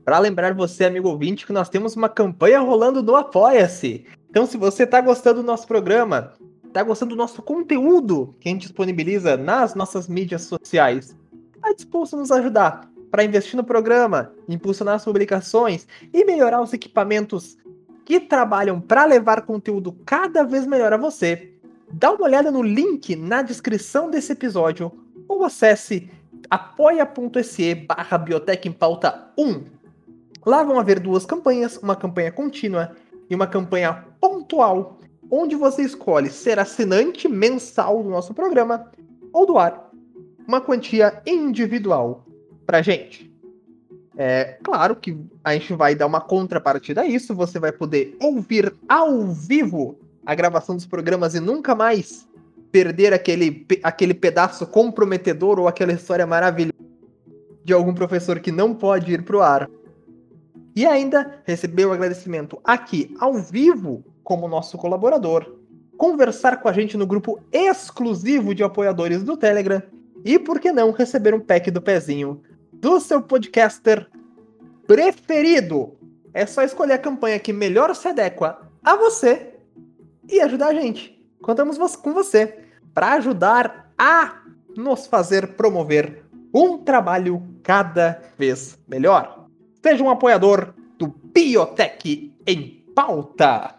[0.05, 4.05] para lembrar você, amigo ouvinte, que nós temos uma campanha rolando no Apoia-se.
[4.29, 6.33] Então, se você tá gostando do nosso programa,
[6.73, 11.17] tá gostando do nosso conteúdo que a gente disponibiliza nas nossas mídias sociais,
[11.61, 16.73] tá disposto a nos ajudar para investir no programa, impulsionar as publicações e melhorar os
[16.73, 17.59] equipamentos
[18.05, 21.53] que trabalham para levar conteúdo cada vez melhor a você,
[21.93, 24.91] dá uma olhada no link na descrição desse episódio
[25.29, 26.11] ou acesse
[26.51, 29.82] apoia.se barra Biotech em Pauta 1.
[30.45, 32.97] Lá vão haver duas campanhas, uma campanha contínua
[33.31, 34.99] e uma campanha pontual,
[35.31, 38.91] onde você escolhe ser assinante mensal do nosso programa
[39.33, 39.91] ou doar
[40.47, 42.27] uma quantia individual
[42.67, 43.33] pra gente.
[44.17, 48.75] É claro que a gente vai dar uma contrapartida a isso, você vai poder ouvir
[48.89, 52.29] ao vivo a gravação dos programas e nunca mais
[52.71, 56.73] perder aquele, aquele pedaço comprometedor ou aquela história maravilhosa
[57.65, 59.69] de algum professor que não pode ir pro ar.
[60.75, 65.59] E ainda receber o agradecimento aqui ao vivo como nosso colaborador,
[65.97, 69.83] conversar com a gente no grupo exclusivo de apoiadores do Telegram
[70.25, 74.09] e, por que não, receber um pack do pezinho do seu podcaster
[74.87, 75.97] preferido.
[76.33, 79.55] É só escolher a campanha que melhor se adequa a você
[80.29, 81.21] e ajudar a gente.
[81.43, 82.59] Contamos com você.
[82.95, 84.43] para ajudar a
[84.77, 89.42] nos fazer promover um trabalho cada vez melhor.
[89.83, 93.75] Seja um apoiador do Biotech em Pauta.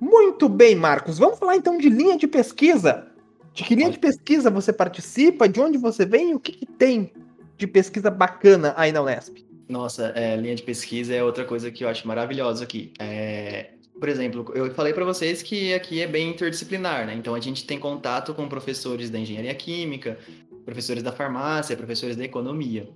[0.00, 1.18] Muito bem, Marcos.
[1.18, 3.06] Vamos falar então de linha de pesquisa.
[3.52, 5.48] De que linha de pesquisa você participa?
[5.48, 6.34] De onde você vem?
[6.34, 7.12] O que, que tem
[7.56, 9.44] de pesquisa bacana aí na Unesp?
[9.68, 12.92] Nossa, é, linha de pesquisa é outra coisa que eu acho maravilhosa aqui.
[12.98, 17.14] É, por exemplo, eu falei para vocês que aqui é bem interdisciplinar, né?
[17.14, 20.18] Então a gente tem contato com professores da engenharia química,
[20.64, 22.88] professores da farmácia, professores da economia.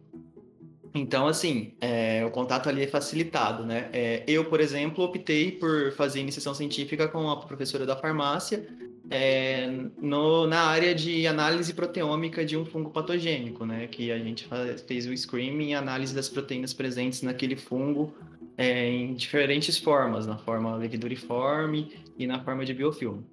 [0.93, 3.89] Então, assim, é, o contato ali é facilitado, né?
[3.93, 8.67] É, eu, por exemplo, optei por fazer iniciação científica com a professora da farmácia
[9.09, 9.69] é,
[10.01, 13.87] no, na área de análise proteômica de um fungo patogênico, né?
[13.87, 18.15] Que a gente faz, fez o screening e análise das proteínas presentes naquele fungo
[18.57, 23.25] é, em diferentes formas, na forma liquiduriforme e na forma de biofilme.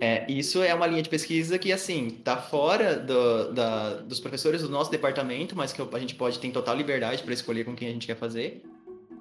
[0.00, 4.62] É, isso é uma linha de pesquisa que, assim, está fora do, da, dos professores
[4.62, 7.88] do nosso departamento, mas que a gente pode ter total liberdade para escolher com quem
[7.88, 8.62] a gente quer fazer.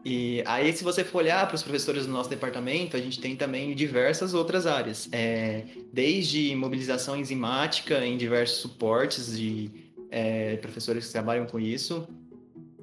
[0.04, 3.36] E aí, se você for olhar para os professores do nosso departamento, a gente tem
[3.36, 9.72] também diversas outras áreas, é, desde mobilização enzimática em diversos suportes de
[10.12, 12.08] é, professores que trabalham com isso,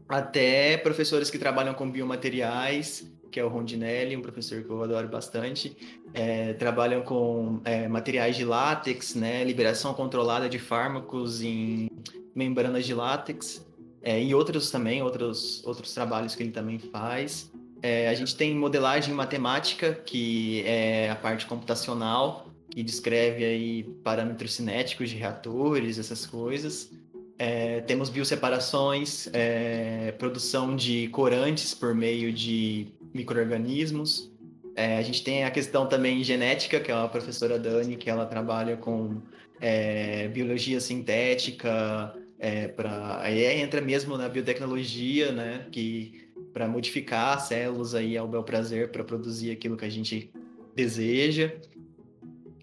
[0.08, 5.08] até professores que trabalham com biomateriais, que é o Rondinelli, um professor que eu adoro
[5.08, 5.76] bastante,
[6.14, 11.90] é, trabalham com é, materiais de látex, né, liberação controlada de fármacos em
[12.34, 13.64] membranas de látex,
[14.02, 17.50] é, e outros também, outros, outros trabalhos que ele também faz.
[17.80, 24.54] É, a gente tem modelagem matemática, que é a parte computacional, que descreve aí parâmetros
[24.54, 26.90] cinéticos de reatores, essas coisas.
[27.38, 34.31] É, temos bioseparações, é, produção de corantes por meio de micro-organismos.
[34.74, 38.24] É, a gente tem a questão também genética, que é a professora Dani, que ela
[38.26, 39.20] trabalha com
[39.60, 47.94] é, biologia sintética, é, pra, aí entra mesmo na biotecnologia, né, que para modificar células
[47.94, 50.30] aí ao bel prazer para produzir aquilo que a gente
[50.74, 51.52] deseja.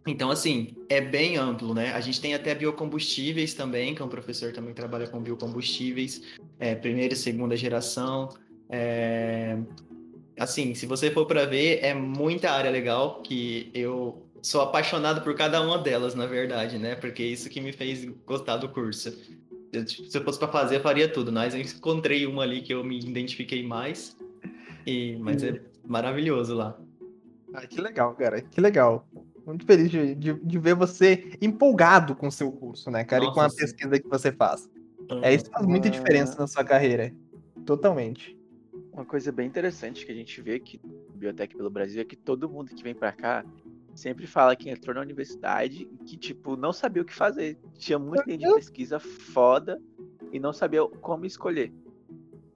[0.05, 1.91] Então, assim, é bem amplo, né?
[1.93, 6.21] A gente tem até biocombustíveis também, que é um professor também trabalha com biocombustíveis,
[6.59, 8.29] é, primeira e segunda geração.
[8.69, 9.57] É...
[10.39, 15.35] Assim, se você for para ver, é muita área legal que eu sou apaixonado por
[15.35, 16.95] cada uma delas, na verdade, né?
[16.95, 19.13] Porque é isso que me fez gostar do curso.
[19.71, 22.61] Eu, tipo, se eu fosse para fazer, eu faria tudo, mas eu encontrei uma ali
[22.61, 24.15] que eu me identifiquei mais.
[24.87, 26.79] E, mas é maravilhoso lá.
[27.53, 28.41] Ah, que legal, cara.
[28.41, 29.05] Que legal
[29.49, 33.23] muito feliz de, de, de, ver você empolgado com o seu curso, né, cara?
[33.23, 33.57] Nossa, e com a sim.
[33.57, 34.69] pesquisa que você faz.
[35.09, 35.23] Uhum.
[35.23, 37.11] É, isso faz muita diferença na sua carreira.
[37.65, 38.38] Totalmente.
[38.91, 42.15] Uma coisa bem interessante que a gente vê aqui no Biotech pelo Brasil é que
[42.15, 43.45] todo mundo que vem para cá
[43.95, 47.57] sempre fala que entrou na universidade e que, tipo, não sabia o que fazer.
[47.77, 49.81] Tinha muita linha de pesquisa foda
[50.31, 51.73] e não sabia como escolher.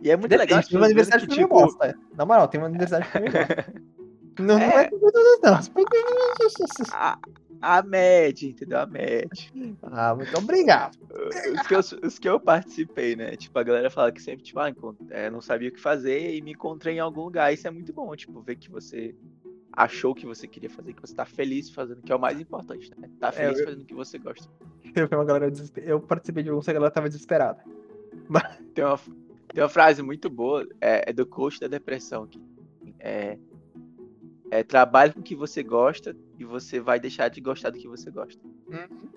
[0.02, 0.68] E é muito Depende, legal.
[0.68, 1.54] Tem uma universidade que, que tipo...
[1.54, 1.98] gosta.
[2.16, 3.74] Na moral, tem uma universidade que me gosta.
[4.40, 5.60] Não é, não é não.
[7.64, 8.80] A, média, entendeu?
[8.80, 9.50] A média.
[9.82, 10.98] Ah, muito obrigado.
[11.10, 13.38] Os que, eu, os que eu participei, né?
[13.38, 14.74] Tipo, a galera fala que sempre, tipo, ah,
[15.10, 17.54] é, não sabia o que fazer e me encontrei em algum lugar.
[17.54, 19.16] Isso é muito bom, tipo, ver que você
[19.72, 22.92] achou que você queria fazer, que você tá feliz fazendo, que é o mais importante,
[22.98, 23.10] né?
[23.18, 23.66] Tá é, feliz é, eu...
[23.66, 24.48] fazendo o que você gosta.
[24.94, 25.84] Eu, uma galera desesper...
[25.88, 27.64] eu participei de alguns que a galera tava desesperada.
[28.28, 28.58] Mas...
[28.76, 28.98] Tem, uma,
[29.48, 32.40] tem uma frase muito boa, é, é do coach da depressão, que
[33.00, 33.38] é
[34.54, 37.88] é, trabalhe com o que você gosta e você vai deixar de gostar do que
[37.88, 38.40] você gosta.
[38.68, 39.10] Uhum.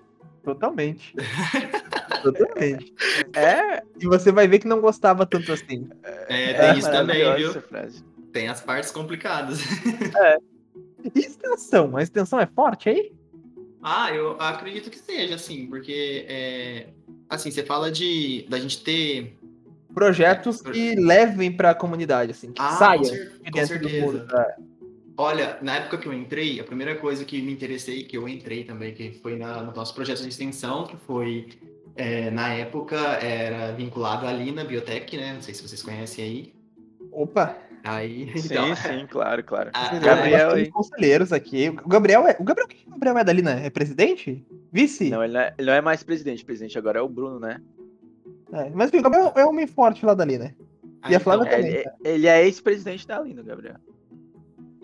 [0.42, 1.14] Totalmente.
[2.22, 2.94] Totalmente.
[3.34, 3.82] É.
[4.00, 5.90] E você vai ver que não gostava tanto assim.
[6.02, 7.52] É, tem é, isso também, viu?
[7.60, 8.02] Frase.
[8.32, 9.60] Tem as partes complicadas.
[10.16, 10.38] É.
[11.14, 11.96] E extensão?
[11.96, 13.12] A extensão é forte aí?
[13.82, 16.88] Ah, eu acredito que seja, assim, porque é,
[17.28, 19.38] assim, você fala de da gente ter
[19.94, 23.78] projetos que levem para a comunidade, assim, que ah, saiam com, com certeza.
[23.78, 24.26] do mundo.
[24.34, 24.56] É.
[25.18, 28.64] Olha, na época que eu entrei, a primeira coisa que me interessei, que eu entrei
[28.64, 31.48] também, que foi na, no nosso projeto de extensão, que foi,
[31.96, 35.32] é, na época, era vinculado ali na Biotech, né?
[35.32, 36.54] Não sei se vocês conhecem aí.
[37.10, 37.56] Opa!
[37.82, 39.70] Aí, sim, então, sim, claro, claro.
[39.72, 41.68] A, Gabriel tem conselheiros aqui.
[41.68, 42.36] O Gabriel é.
[42.38, 43.52] O Gabriel, o Gabriel é da Lina?
[43.60, 44.44] É presidente?
[44.72, 45.08] Vice?
[45.08, 46.42] Não ele, não é, ele não é mais presidente.
[46.42, 47.60] O presidente agora é o Bruno, né?
[48.52, 50.54] É, mas o Gabriel é homem forte lá da Lina.
[51.00, 51.74] Ah, e a Flávia então, também.
[51.74, 53.76] Ele, ele é ex-presidente da Lina, Gabriel.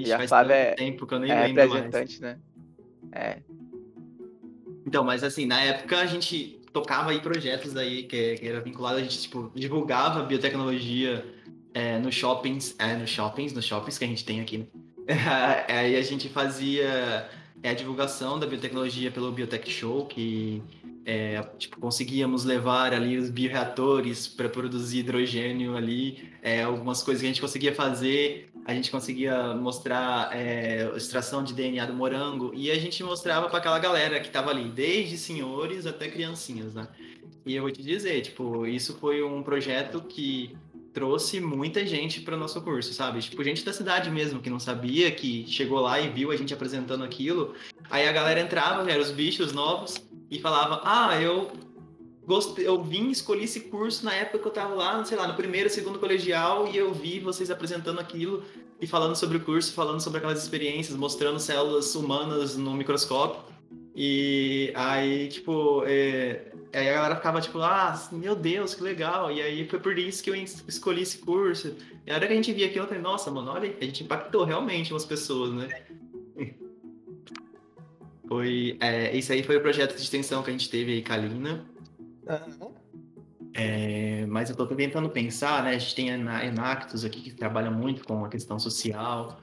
[0.02, 2.20] Ixi, e a Flávia é, tempo que eu nem é representante, mais.
[2.20, 2.38] né?
[3.12, 3.38] É.
[4.86, 8.98] Então, mas assim, na época a gente tocava aí projetos aí que, que era vinculado,
[8.98, 11.24] a gente tipo, divulgava biotecnologia
[11.74, 14.66] é, nos shoppings, é, nos shoppings, nos shoppings que a gente tem aqui, né?
[15.68, 17.28] aí a gente fazia
[17.62, 20.62] é a divulgação da biotecnologia pelo Biotech Show, que
[21.04, 27.26] é, tipo, conseguíamos levar ali os bioreatores para produzir hidrogênio ali, é, algumas coisas que
[27.26, 32.70] a gente conseguia fazer, a gente conseguia mostrar é, extração de DNA do morango, e
[32.70, 36.86] a gente mostrava para aquela galera que estava ali, desde senhores até criancinhas, né?
[37.44, 40.56] E eu vou te dizer, tipo, isso foi um projeto que
[40.92, 43.20] trouxe muita gente para o nosso curso, sabe?
[43.20, 46.54] Tipo, gente da cidade mesmo, que não sabia, que chegou lá e viu a gente
[46.54, 47.54] apresentando aquilo.
[47.90, 49.96] Aí a galera entrava, eram os bichos novos,
[50.30, 51.50] e falava: Ah, eu
[52.26, 55.34] gostei, eu vim, escolhi esse curso na época que eu tava lá, sei lá, no
[55.34, 58.42] primeiro, segundo colegial, e eu vi vocês apresentando aquilo
[58.80, 63.52] e falando sobre o curso, falando sobre aquelas experiências, mostrando células humanas no microscópio.
[63.94, 69.30] E aí, tipo, é, aí a galera ficava tipo, ah, meu Deus, que legal.
[69.30, 71.76] E aí foi por isso que eu escolhi esse curso.
[72.06, 74.02] E a hora que a gente via aquilo, eu falei, nossa, mano, olha, a gente
[74.02, 75.68] impactou realmente umas pessoas, né?
[78.28, 81.66] Foi, é, isso aí foi o projeto de extensão que a gente teve aí, Kalina.
[82.28, 82.72] Uhum.
[83.54, 85.70] É, mas eu estou tentando pensar, né?
[85.70, 89.40] A gente tem a Enactus aqui que trabalha muito com a questão social.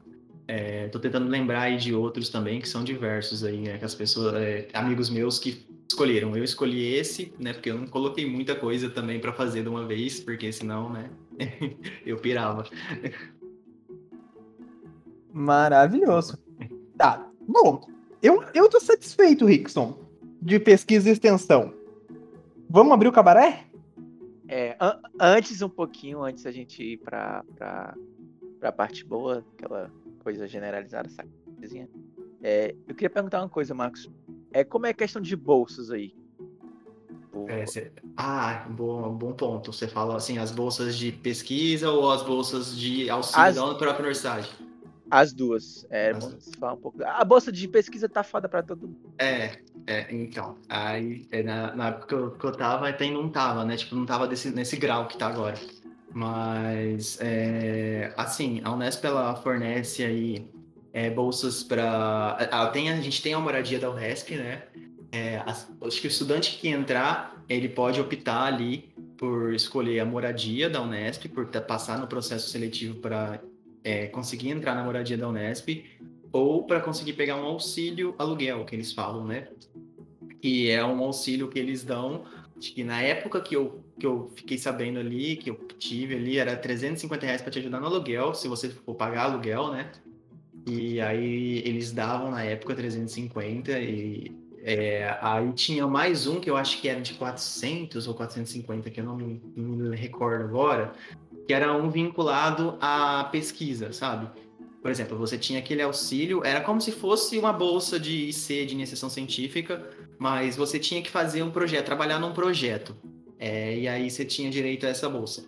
[0.48, 3.78] Estou é, tentando lembrar aí de outros também que são diversos aí, né?
[3.78, 6.36] Que as pessoas, é, amigos meus que escolheram.
[6.36, 7.54] Eu escolhi esse, né?
[7.54, 11.10] Porque eu não coloquei muita coisa também para fazer de uma vez, porque senão, né?
[12.06, 12.64] eu pirava.
[15.32, 16.38] Maravilhoso.
[16.98, 17.28] Tá.
[17.48, 17.88] Bom,
[18.22, 20.00] eu, eu tô satisfeito, Rickson,
[20.42, 21.79] de pesquisa e extensão.
[22.70, 23.66] Vamos abrir o cabaré?
[24.48, 27.96] É, an antes um pouquinho, antes a gente ir pra, pra,
[28.60, 29.92] pra parte boa, aquela
[30.24, 31.26] coisa generalizada, essa
[31.58, 31.90] coisinha.
[32.42, 34.10] É, eu queria perguntar uma coisa, Marcos.
[34.54, 36.14] É, como é a questão de bolsas aí?
[37.48, 37.92] É, cê...
[38.16, 39.74] Ah, bom, bom ponto.
[39.74, 43.56] Você fala assim, as bolsas de pesquisa ou as bolsas de auxílio as...
[43.56, 44.50] da própria universidade?
[45.10, 45.86] As duas.
[45.90, 47.04] É, As falar um pouco.
[47.04, 49.14] A bolsa de pesquisa tá foda pra todo mundo.
[49.18, 50.58] É, é então.
[50.68, 53.76] Aí, é, na, na época que eu, que eu tava, até não tava, né?
[53.78, 55.56] Tipo, não tava desse, nesse grau que tá agora.
[56.12, 60.50] Mas, é, assim, a Unesp, ela fornece aí
[60.94, 64.64] é, bolsas para a, a gente tem a moradia da UNESP, né?
[65.12, 70.70] É, acho que o estudante que entrar, ele pode optar ali por escolher a moradia
[70.70, 73.40] da Unesp, por passar no processo seletivo para
[73.84, 75.86] é, conseguir entrar na moradia da Unesp
[76.32, 79.48] ou para conseguir pegar um auxílio aluguel, que eles falam, né?
[80.42, 82.24] Que é um auxílio que eles dão,
[82.60, 86.56] que na época que eu, que eu fiquei sabendo ali, que eu tive ali, era
[86.56, 89.92] 350 reais para te ajudar no aluguel, se você for pagar aluguel, né?
[90.68, 96.58] E aí eles davam na época 350 e é, aí tinha mais um que eu
[96.58, 100.94] acho que era de 400 ou 450, que eu não me, me recordo agora,
[101.50, 104.30] que era um vinculado à pesquisa, sabe?
[104.84, 108.76] Por exemplo, você tinha aquele auxílio, era como se fosse uma bolsa de IC, de
[108.76, 109.84] iniciação científica,
[110.20, 112.96] mas você tinha que fazer um projeto, trabalhar num projeto.
[113.40, 115.44] É, e aí você tinha direito a essa bolsa.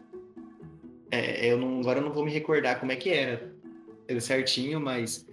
[1.12, 3.54] É, eu não, agora eu não vou me recordar como é que era
[4.20, 5.24] certinho, mas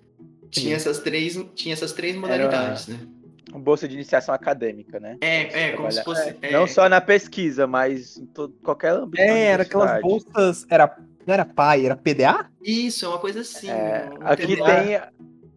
[0.50, 2.98] tinha essas três, tinha essas três modalidades, era...
[2.98, 3.08] né?
[3.52, 5.16] Bolsa de iniciação acadêmica, né?
[5.20, 6.36] É, é, como se fosse.
[6.42, 9.22] É, não só na pesquisa, mas em todo, qualquer âmbito.
[9.22, 10.66] É, era aquelas bolsas.
[10.68, 12.50] Era, não era PAI, era PDA?
[12.62, 13.70] Isso, é uma coisa assim.
[13.70, 14.64] É, um aqui PDA.
[14.64, 14.96] tem.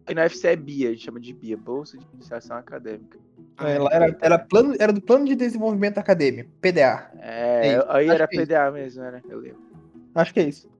[0.04, 3.18] Aqui na UFC é BIA, a gente chama de BIA, Bolsa de Iniciação Acadêmica.
[3.56, 7.10] Ah, ela era, era, plano, era do Plano de Desenvolvimento Acadêmico, PDA.
[7.20, 9.22] É, é aí era PDA é mesmo, né?
[9.28, 9.62] Eu lembro.
[10.14, 10.71] Acho que é isso.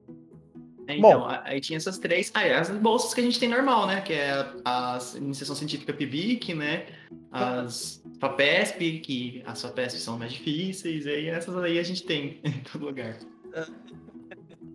[0.87, 2.31] É, então, Bom, aí tinha essas três.
[2.35, 4.01] Ah, é, as bolsas que a gente tem normal, né?
[4.01, 4.33] Que é
[4.65, 6.87] a, a iniciação científica PIBIC, né?
[7.31, 12.61] As FAPESP, que as FAPESP são mais difíceis, e essas aí a gente tem em
[12.73, 13.17] todo lugar.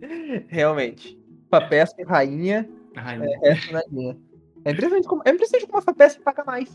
[0.48, 1.18] Realmente.
[1.50, 2.68] FAPESP, rainha.
[2.94, 3.38] rainha.
[3.42, 4.16] É, rainha.
[4.64, 6.68] É impressionante como, é impressionante como a FAPESP paga mais.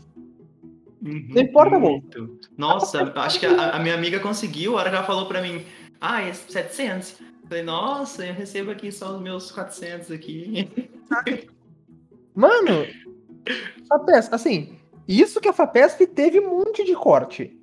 [1.02, 2.40] Uhum, não importa muito.
[2.56, 5.62] Nossa, acho que a, a, minha amiga conseguiu, a hora que ela falou pra mim,
[6.00, 7.18] ah, é 700.
[7.48, 10.68] Falei, nossa, eu recebo aqui só os meus 400 aqui.
[12.34, 12.86] Mano,
[13.88, 17.56] FAPESP, assim, isso que a FAPESP teve um monte de corte.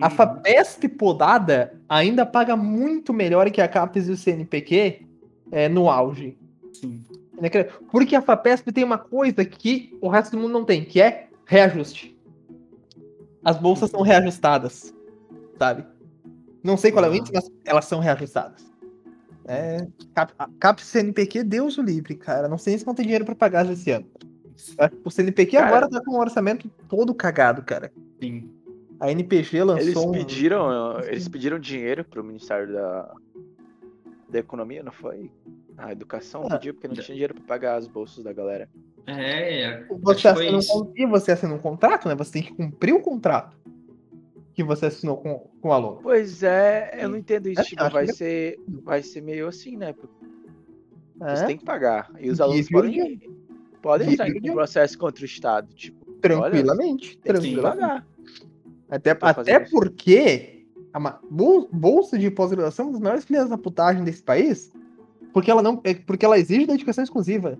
[0.00, 0.10] A uhum.
[0.10, 5.06] FAPESP podada ainda paga muito melhor que a CAPES e o CNPq
[5.50, 6.36] é, no auge.
[6.72, 7.04] Sim.
[7.90, 11.28] Porque a FAPESP tem uma coisa que o resto do mundo não tem, que é
[11.46, 12.16] reajuste.
[13.42, 14.94] As bolsas são reajustadas,
[15.58, 15.84] sabe?
[16.62, 18.69] Não sei qual é o índice, mas elas são reajustadas.
[19.52, 19.84] É,
[20.14, 22.46] cap, cap CNPq, Deus o livre, cara.
[22.46, 24.06] Não sei se vão ter dinheiro pra pagar esse ano.
[25.04, 27.92] O CNPq cara, agora tá com um orçamento todo cagado, cara.
[28.22, 28.48] Sim.
[29.00, 30.14] A NPG lançou.
[30.14, 31.00] Eles pediram, um...
[31.00, 33.12] eles pediram dinheiro pro Ministério da,
[34.28, 35.32] da Economia, não foi?
[35.76, 38.68] A educação ah, pediu porque não tinha dinheiro pra pagar as bolsas da galera.
[39.04, 42.14] É, Você que foi assina um, e você assina um contrato, né?
[42.14, 43.58] Você tem que cumprir o contrato
[44.62, 46.00] que você assinou com, com o aluno.
[46.02, 47.60] Pois é, eu não entendo isso.
[47.60, 49.94] É, tipo, vai que- ser, vai ser meio assim, né?
[51.22, 52.10] É, Você tem que pagar.
[52.18, 53.20] E os alunos viu, podem,
[53.82, 55.72] podem entrar em processo contra o Estado.
[55.74, 57.16] Tipo, tranquilamente.
[57.16, 58.04] que tranquilamente.
[58.88, 59.70] Até, até isso.
[59.70, 61.20] porque a
[61.70, 64.72] bolsa de pós-graduação é uma das maiores filhas da putagem desse país,
[65.32, 67.56] porque ela não, é porque ela exige dedicação exclusiva.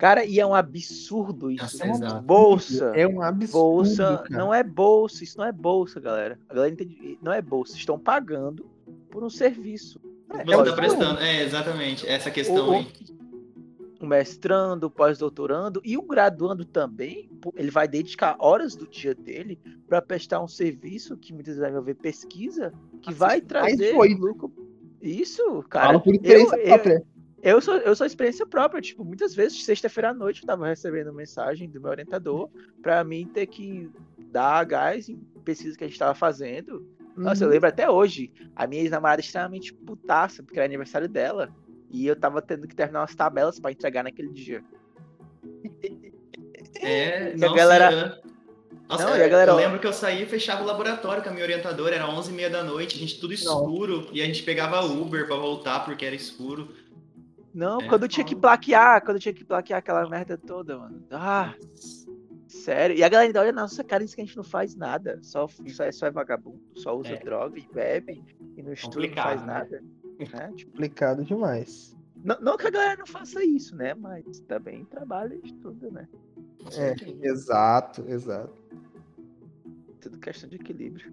[0.00, 1.62] Cara, e é um absurdo isso.
[1.62, 1.90] Nossa, né?
[1.90, 2.22] exato.
[2.22, 2.84] Bolsa.
[2.96, 3.52] É um absurdo.
[3.52, 4.42] Bolsa cara.
[4.42, 6.38] não é bolsa, isso não é bolsa, galera.
[6.48, 8.64] A galera entende, não é bolsa, estão pagando
[9.10, 10.00] por um serviço.
[10.32, 11.20] É, Você é um tá prestando.
[11.20, 12.06] É, exatamente.
[12.08, 12.86] Essa questão O- aí.
[14.00, 19.60] O mestrando, o pós-doutorando e o graduando também, ele vai dedicar horas do dia dele
[19.86, 22.72] para prestar um serviço que muitas vezes vai ver pesquisa,
[23.02, 24.50] que vai mais de trazer lucro.
[25.02, 25.88] Isso, cara.
[25.88, 26.94] Fala por experiência eu, própria.
[26.94, 27.06] eu
[27.62, 28.80] sou, eu sou experiência própria.
[28.82, 32.48] Tipo, muitas vezes, sexta-feira à noite, eu tava recebendo mensagem do meu orientador
[32.82, 33.88] para mim ter que
[34.30, 36.86] dar gás em pesquisa que a gente tava fazendo.
[37.16, 37.54] Nossa, eu Uhum.
[37.54, 38.30] lembro até hoje.
[38.54, 41.50] A minha ex-namorada extremamente putaça, porque era aniversário dela.
[41.90, 44.62] E eu tava tendo que terminar umas tabelas para entregar naquele dia.
[46.82, 48.30] É, E a nossa, galera- eu-
[48.88, 51.22] Nossa, Não, eu, e a galera- eu lembro que eu saía e fechava o laboratório
[51.22, 54.42] com a minha orientadora, era 11h30 da noite, a gente tudo escuro, e a gente
[54.42, 56.68] pegava Uber pra voltar porque era escuro.
[57.52, 60.78] Não, É, quando eu tinha que plaquear, quando eu tinha que plaquear aquela merda toda,
[60.78, 61.04] mano.
[61.10, 61.54] Ah,
[62.46, 62.96] sério.
[62.96, 64.74] E a galera ainda olha na nossa cara e diz que a gente não faz
[64.76, 65.18] nada.
[65.22, 67.18] Só, só, é, só é vagabundo, só usa É.
[67.18, 68.24] droga e bebe
[68.56, 69.46] e não estuda, não faz né?
[69.46, 69.80] nada.
[69.80, 69.86] Né?
[70.56, 71.96] Tipo, Complicado demais.
[72.22, 73.94] não, não que a galera não faça isso, né?
[73.94, 76.06] Mas também trabalha e estuda, né?
[76.76, 76.94] É,
[77.26, 78.52] exato, exato.
[80.00, 81.12] Tudo questão de equilíbrio.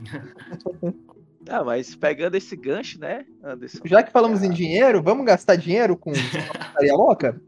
[1.48, 3.80] Ah, mas pegando esse gancho, né, Anderson?
[3.84, 7.40] Já que falamos em dinheiro, vamos gastar dinheiro com putaria louca?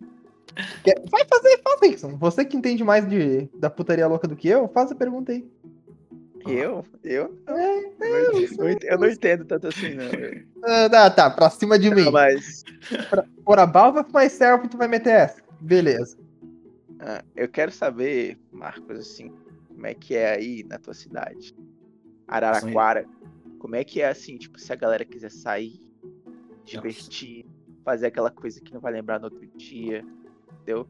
[1.11, 2.09] Vai fazer, faça isso.
[2.17, 5.47] Você que entende mais de, da putaria louca do que eu, faz a pergunta aí.
[6.47, 6.85] Eu?
[7.05, 7.39] Eu?
[7.47, 7.57] Não.
[7.57, 8.41] É, Eu não
[8.71, 10.05] entendo- eu não entendo tanto assim, não.
[10.65, 12.05] Ah, tá, tá, pra cima de mim.
[12.05, 12.65] Não, mas
[13.45, 15.43] For about of myself, tu vai meter essa.
[15.61, 16.19] Beleza.
[17.01, 19.33] ah, eu quero saber, Marcos, assim,
[19.69, 21.55] como é que é aí na tua cidade?
[22.29, 23.07] Araraquara.
[23.63, 25.81] Como é que é assim, tipo, se a galera quiser sair,
[26.65, 27.47] divertir,
[27.85, 30.05] fazer aquela coisa que não vai lembrar no outro dia,
[30.53, 30.89] entendeu?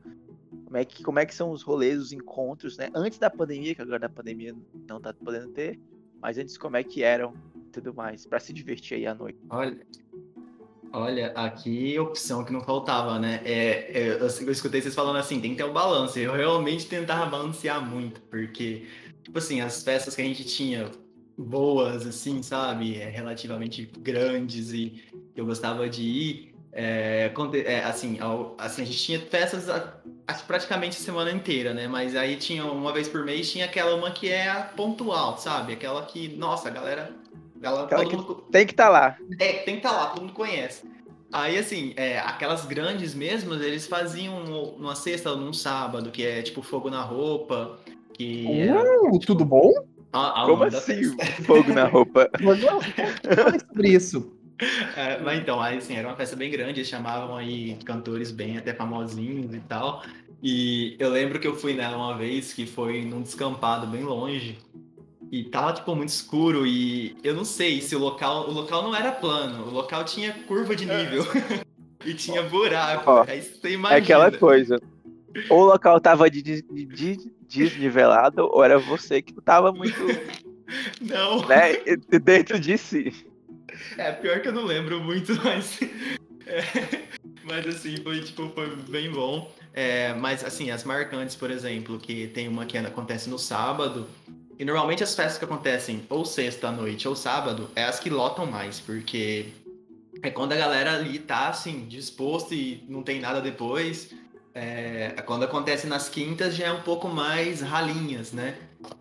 [0.64, 2.88] Como é que, como é que são os rolês, os encontros, né?
[2.94, 4.56] Antes da pandemia, que agora da pandemia
[4.88, 5.78] não tá podendo ter,
[6.18, 7.34] mas antes como é que eram
[7.70, 9.38] tudo mais, pra se divertir aí à noite.
[9.50, 9.86] Olha,
[10.94, 13.42] olha, aqui opção que não faltava, né?
[13.44, 16.18] É, é, eu, eu escutei vocês falando assim, tem que ter um balanço.
[16.18, 18.86] Eu realmente tentava balancear muito, porque,
[19.22, 20.90] tipo assim, as festas que a gente tinha
[21.36, 22.96] boas, assim, sabe?
[23.00, 25.02] É, relativamente grandes e
[25.36, 26.52] eu gostava de ir.
[26.74, 27.30] é,
[27.66, 29.92] é, assim, ao- assim, a gente tinha festas a-
[30.26, 31.86] a- praticamente a semana inteira, né?
[31.86, 35.74] Mas aí tinha uma vez por mês, tinha aquela uma que é a pontual, sabe?
[35.74, 37.12] Aquela que, nossa, a galera.
[37.60, 39.18] galera Aquela que mundo- Tem que estar lá.
[39.38, 40.82] é, tem que estar lá, todo mundo conhece.
[41.30, 44.42] Aí, assim, é, aquelas grandes mesmo, eles faziam
[44.78, 47.78] numa sexta ou num sábado, que é tipo fogo na roupa,
[48.14, 49.70] que era Uh, tudo bom?
[50.12, 51.14] A, a Como assim?
[51.16, 51.42] festa.
[51.44, 52.28] Fogo na roupa.
[52.42, 54.32] Fale sobre isso.
[54.96, 58.58] É, mas então, aí, assim, era uma festa bem grande, eles chamavam aí cantores bem
[58.58, 60.02] até famosinhos e tal.
[60.42, 64.58] E eu lembro que eu fui nela uma vez, que foi num descampado bem longe.
[65.30, 68.48] E tava, tipo, muito escuro e eu não sei se o local...
[68.50, 71.24] O local não era plano, o local tinha curva de nível.
[72.04, 73.10] e tinha buraco.
[73.10, 73.98] Ó, aí você É imagina.
[73.98, 74.78] aquela coisa.
[75.48, 79.96] Ou o local tava de, de- de- desnivelado, ou era você que tava muito,
[81.00, 81.74] Não, né,
[82.22, 83.26] dentro de si.
[83.98, 85.80] é pior que eu não lembro muito, mas...
[86.46, 86.62] é,
[87.44, 89.52] mas assim, foi, tipo, foi bem bom.
[89.74, 94.06] É, mas assim, as marcantes, por exemplo, que tem uma que acontece no sábado,
[94.58, 98.10] e normalmente as festas que acontecem ou sexta à noite ou sábado, é as que
[98.10, 99.46] lotam mais, porque
[100.22, 104.14] é quando a galera ali tá assim, disposto e não tem nada depois.
[104.54, 108.56] É, quando acontece nas quintas já é um pouco mais ralinhas, né?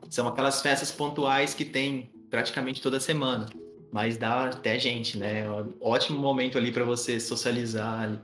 [0.09, 3.47] São aquelas festas pontuais que tem praticamente toda semana.
[3.91, 5.41] Mas dá até gente, né?
[5.41, 8.17] É ótimo momento ali para você socializar.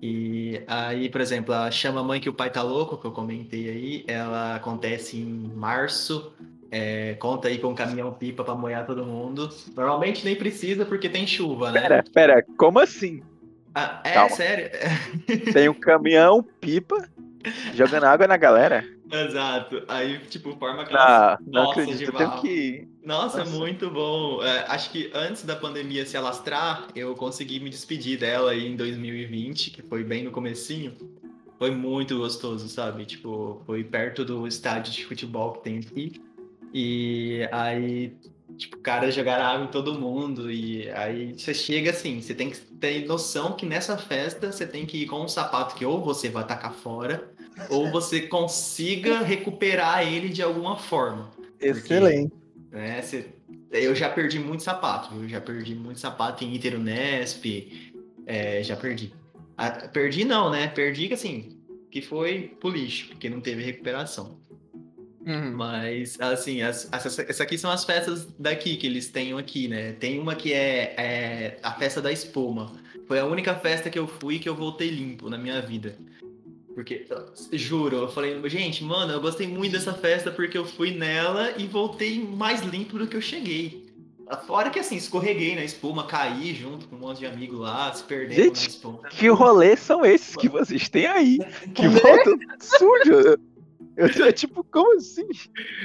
[0.00, 3.68] E aí, por exemplo, a Chama Mãe que o Pai Tá Louco, que eu comentei
[3.68, 6.32] aí, ela acontece em março.
[6.70, 9.48] É, conta aí com um caminhão-pipa para molhar todo mundo.
[9.76, 11.82] Normalmente nem precisa porque tem chuva, né?
[11.82, 13.22] Pera, pera, como assim?
[13.74, 14.36] Ah, é, Calma.
[14.36, 14.70] sério?
[15.52, 17.08] Tem um caminhão, pipa,
[17.74, 18.84] jogando água na galera?
[19.10, 19.82] Exato.
[19.88, 22.88] Aí, tipo, forma aquelas Não, não nossas acredito, de eu tenho que...
[23.04, 23.50] Nossa, Nossa.
[23.50, 24.42] muito bom.
[24.42, 28.76] É, acho que antes da pandemia se alastrar, eu consegui me despedir dela aí em
[28.76, 30.94] 2020, que foi bem no comecinho.
[31.58, 33.04] foi muito gostoso, sabe?
[33.04, 36.20] Tipo, foi perto do estádio de futebol que tem aqui.
[36.72, 38.16] E aí,
[38.56, 40.50] tipo, caras jogaram água em todo mundo.
[40.50, 44.86] E aí você chega assim, você tem que ter noção que nessa festa você tem
[44.86, 47.28] que ir com um sapato que ou você vai tacar fora,
[47.68, 51.30] ou você consiga recuperar ele de alguma forma.
[51.60, 52.30] Excelente.
[52.30, 53.26] Porque, né, você,
[53.70, 55.28] eu já perdi muito sapato, viu?
[55.28, 57.92] Já perdi muito sapato em Iter Unesp,
[58.26, 59.12] é, já perdi.
[59.56, 60.68] Ah, perdi não, né?
[60.68, 61.56] Perdi que assim,
[61.90, 64.38] que foi pro lixo, porque não teve recuperação.
[65.26, 65.52] Uhum.
[65.56, 69.92] Mas, assim, as, as, essas aqui são as festas daqui que eles têm aqui, né?
[69.92, 72.72] Tem uma que é, é a festa da espuma.
[73.06, 75.96] Foi a única festa que eu fui que eu voltei limpo na minha vida.
[76.74, 77.06] Porque,
[77.52, 81.66] juro, eu falei, gente, mano, eu gostei muito dessa festa porque eu fui nela e
[81.66, 83.84] voltei mais limpo do que eu cheguei.
[84.46, 88.02] Fora que assim, escorreguei na espuma, caí junto com um monte de amigo lá, se
[88.02, 88.98] perdendo Gente, na espuma.
[89.10, 91.38] Que rolês são esses que vocês têm aí?
[91.74, 93.38] Que voltam sujo.
[93.96, 95.28] Eu tipo, como assim?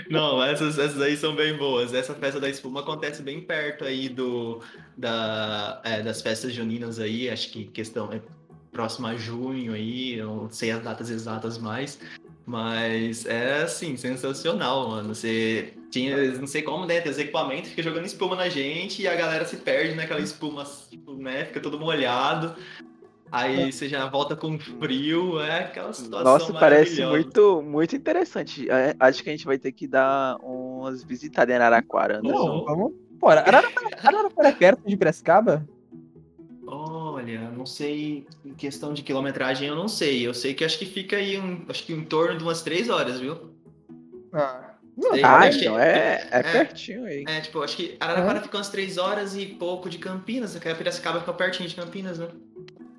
[0.09, 1.93] Não, essas, essas aí são bem boas.
[1.93, 4.61] Essa festa da espuma acontece bem perto aí do,
[4.97, 8.21] da, é, das festas juninas aí, acho que questão é
[8.71, 11.99] próxima a junho aí, eu não sei as datas exatas mais,
[12.45, 15.13] mas é assim, sensacional, mano.
[15.13, 17.01] Você tinha, não sei como, né?
[17.01, 20.65] Tem os equipamentos, fica jogando espuma na gente e a galera se perde naquela espuma,
[21.17, 21.45] né?
[21.45, 22.55] Fica todo molhado.
[23.31, 28.69] Aí você já volta com frio, é aquela situação Nossa, parece muito, muito interessante.
[28.69, 32.45] É, Acho que a gente vai ter que dar umas visitadas em Araraquara, Anderson.
[32.45, 32.93] Não, vamos.
[33.19, 35.67] Pô, Araraquara, Araraquara é perto de Piracicaba?
[36.65, 40.25] Olha, não sei, em questão de quilometragem eu não sei.
[40.25, 42.89] Eu sei que acho que fica aí, um, acho que em torno de umas três
[42.89, 43.53] horas, viu?
[44.31, 45.21] Ah, não, Sei.
[45.21, 45.39] tá.
[45.39, 46.43] Ah, então é, é é.
[46.43, 47.23] pertinho aí.
[47.27, 50.71] É, tipo, acho que Araraquara fica umas três horas e pouco de Campinas, né?
[50.71, 52.27] a Piracicaba fica pertinho de Campinas, né?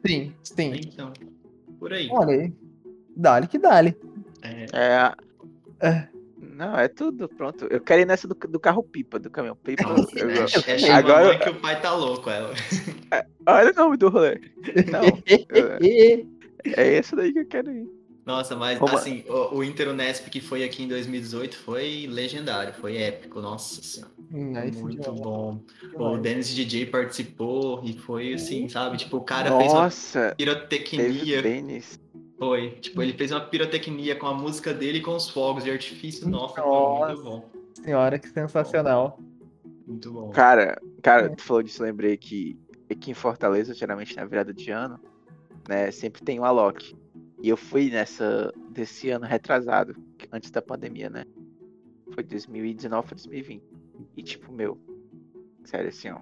[0.06, 0.72] Sim, sim.
[0.74, 1.12] Então,
[1.78, 2.08] por aí.
[2.10, 2.52] Olha aí.
[3.16, 3.96] Dale que dale.
[4.42, 5.12] É, É.
[5.80, 6.08] É.
[6.60, 7.66] Não, é tudo, pronto.
[7.70, 9.82] Eu quero ir nessa do, do carro pipa, do caminhão pipa.
[10.14, 12.52] eu é, é Agora- que o pai tá louco, ela.
[13.46, 14.38] Olha o nome do rolê.
[14.90, 15.00] Não,
[16.76, 17.88] é esse daí que eu quero ir.
[18.26, 18.92] Nossa, mas lá.
[18.92, 23.82] assim, o, o Inter Unesp que foi aqui em 2018 foi legendário, foi épico, nossa
[23.82, 24.12] senhora.
[24.30, 25.60] Nice muito bom.
[25.94, 26.16] O.
[26.16, 28.96] Dennis DJ participou e foi assim, sabe?
[28.96, 31.42] Tipo, o cara fez uma Nossa, pirotecnia.
[32.38, 32.70] Foi.
[32.80, 36.28] Tipo, ele fez uma pirotecnia com a música dele e com os fogos de artifício.
[36.28, 37.06] Nossa, Nossa.
[37.06, 37.50] muito bom.
[37.74, 39.18] Senhora, que sensacional.
[39.86, 40.30] Muito bom.
[40.30, 42.56] Cara, cara, tu falou disso, lembrei que
[42.90, 45.00] aqui em Fortaleza, geralmente na virada de ano,
[45.68, 46.96] né, sempre tem o Alok.
[47.42, 49.96] E eu fui nessa desse ano retrasado,
[50.30, 51.24] antes da pandemia, né?
[52.14, 53.69] Foi 2019 foi 2020.
[54.16, 54.78] E tipo, meu,
[55.64, 56.18] sério assim, ó,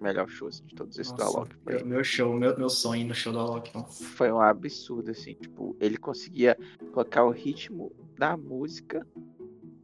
[0.00, 1.54] melhor show assim, de todos esses do Nossa, Alok.
[1.64, 3.74] Foi, meu, show, meu, meu sonho no show do Alok.
[3.74, 4.04] Nossa.
[4.04, 6.56] foi um absurdo, assim, tipo, ele conseguia
[6.92, 9.06] colocar o ritmo da música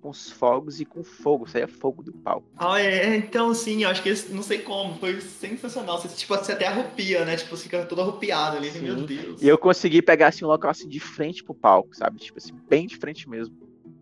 [0.00, 2.48] com os fogos e com fogo, saía fogo do palco.
[2.56, 6.00] Ah, é, então sim, eu acho que esse- não sei como, foi sensacional.
[6.00, 7.36] Você, tipo, você até arrupia, né?
[7.36, 8.80] Tipo, você fica todo arrupiado ali, Sim.
[8.80, 9.40] meu Deus.
[9.40, 12.18] E eu consegui pegar assim um local assim de frente pro palco, sabe?
[12.18, 13.56] Tipo assim, bem de frente mesmo.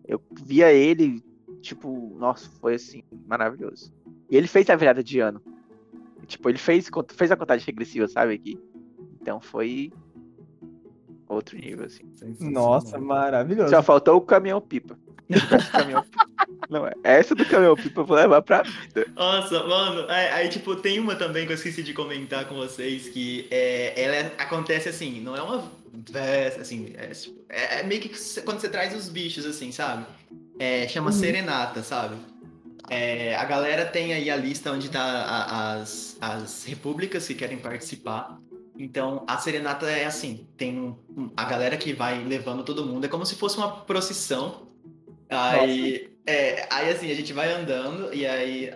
[0.07, 1.23] Eu via ele,
[1.61, 3.93] tipo, nossa, foi assim, maravilhoso.
[4.29, 5.41] E ele fez a virada de ano.
[6.27, 8.33] Tipo, ele fez, fez a contagem regressiva, sabe?
[8.33, 8.59] Aqui.
[9.21, 9.91] Então foi
[11.27, 12.03] outro nível, assim.
[12.39, 13.69] Nossa, maravilhoso.
[13.69, 14.97] Só faltou o caminhão pipa.
[15.29, 16.25] Esse caminhão pipa.
[16.69, 16.93] Não, é.
[17.03, 19.05] Essa do caminhão pipa eu vou levar pra vida.
[19.15, 23.09] Nossa, mano, aí, aí, tipo, tem uma também que eu esqueci de comentar com vocês,
[23.09, 25.69] que é, ela é- acontece assim, não é uma
[26.11, 27.11] festa, assim, é,
[27.49, 28.09] é- é meio que
[28.41, 30.05] quando você traz os bichos, assim, sabe?
[30.61, 31.17] É, chama Uhum.
[31.17, 32.15] Serenata, sabe?
[32.87, 37.57] É, a galera tem aí a lista onde tá a- as, as repúblicas que querem
[37.57, 38.37] participar.
[38.77, 40.77] Então, a serenata é assim, tem
[41.17, 44.67] um- a galera que vai levando todo mundo, é como se fosse uma procissão.
[45.29, 48.69] Aí, é, aí assim, a gente vai andando e aí,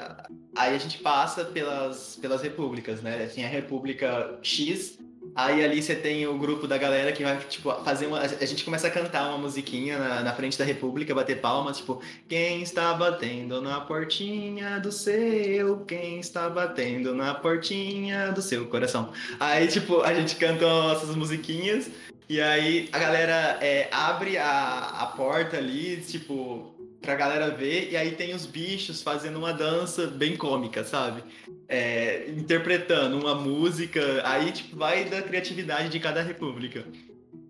[0.56, 3.28] aí a gente passa pelas, pelas repúblicas, né?
[3.28, 4.98] Tem a República X,
[5.36, 8.20] aí ali você tem o grupo da galera que vai, tipo, fazer uma...
[8.20, 12.02] A gente começa a cantar uma musiquinha na, na frente da República, bater palmas, tipo...
[12.28, 15.80] Quem está batendo na portinha do seu?
[15.86, 19.12] Quem está batendo na portinha do seu coração?
[19.40, 21.90] Aí, tipo, a gente canta nossas musiquinhas
[22.28, 26.75] e aí a galera é, abre a, a porta ali, tipo,
[27.06, 31.24] pra galera ver, e aí tem os bichos fazendo uma dança bem cômica, sabe?
[31.70, 36.84] É, interpretando uma música, aí, tipo, vai da criatividade de cada república.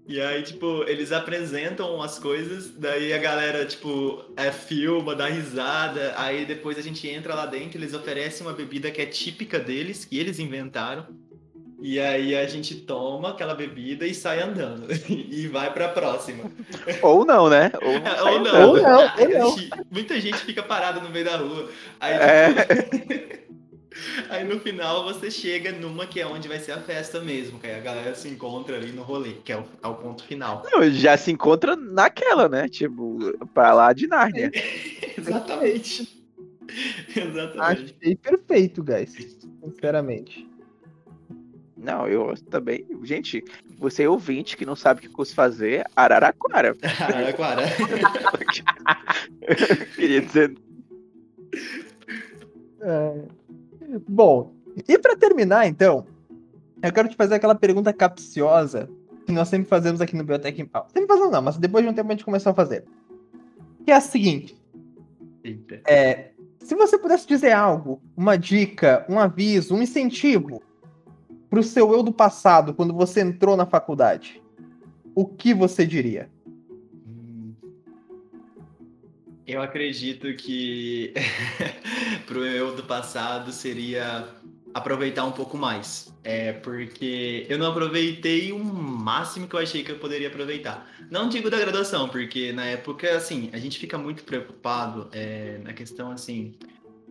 [0.08, 6.14] E aí, tipo, eles apresentam as coisas, daí a galera, tipo, é, filma, dá risada,
[6.18, 10.06] aí depois a gente entra lá dentro, eles oferecem uma bebida que é típica deles,
[10.06, 11.08] que eles inventaram.
[11.88, 14.88] E aí a gente toma aquela bebida e sai andando.
[15.08, 16.46] E vai pra próxima.
[17.04, 17.72] Ou não, né?
[17.80, 18.26] Ou não.
[18.34, 18.70] Ou não.
[18.70, 19.58] Ou não, ou a não.
[19.58, 21.70] gente- Muita gente fica parada no meio da rua.
[22.00, 23.46] Aí, É.
[24.32, 27.68] aí no final você chega numa que é onde vai ser a festa mesmo, que
[27.68, 30.64] aí a galera se encontra ali no rolê, que é o, é o ponto final.
[30.72, 32.68] Não, já se encontra naquela, né?
[32.68, 33.20] Tipo,
[33.54, 34.52] pra lá de Nárnia.
[35.16, 36.26] Exatamente.
[37.16, 37.96] Exatamente.
[38.02, 39.14] Achei perfeito, guys.
[39.64, 40.48] Sinceramente.
[41.86, 42.84] Não, eu também.
[43.04, 43.46] Gente,
[43.78, 46.76] você é ouvinte que não sabe o que curso fazer, Araraquara.
[47.00, 47.62] Araraquara.
[49.96, 50.58] Queria dizer.
[52.82, 53.22] É.
[54.10, 54.52] Bom,
[54.88, 56.08] e pra terminar, então,
[56.82, 58.90] eu quero te fazer aquela pergunta capciosa
[59.28, 60.88] que nós sempre fazemos aqui no Biotech em Pau.
[60.92, 62.84] Sempre fazemos não, mas depois de um tempo a gente começou a fazer.
[63.86, 64.58] Que é a seguinte.
[65.44, 65.82] Eita.
[65.88, 70.64] É, se você pudesse dizer algo, uma dica, um aviso, um incentivo
[71.50, 74.42] pro seu eu do passado quando você entrou na faculdade,
[75.14, 76.30] o que você diria?
[77.08, 77.54] Hum.
[79.48, 81.14] Eu acredito que
[82.26, 84.28] pro eu do passado seria
[84.76, 86.14] aproveitar um pouco mais.
[86.22, 90.86] É porque eu não aproveitei o máximo que eu achei que eu poderia aproveitar.
[91.10, 95.72] Não digo da graduação, porque na época, assim, a gente fica muito preocupado é, na
[95.72, 96.56] questão assim.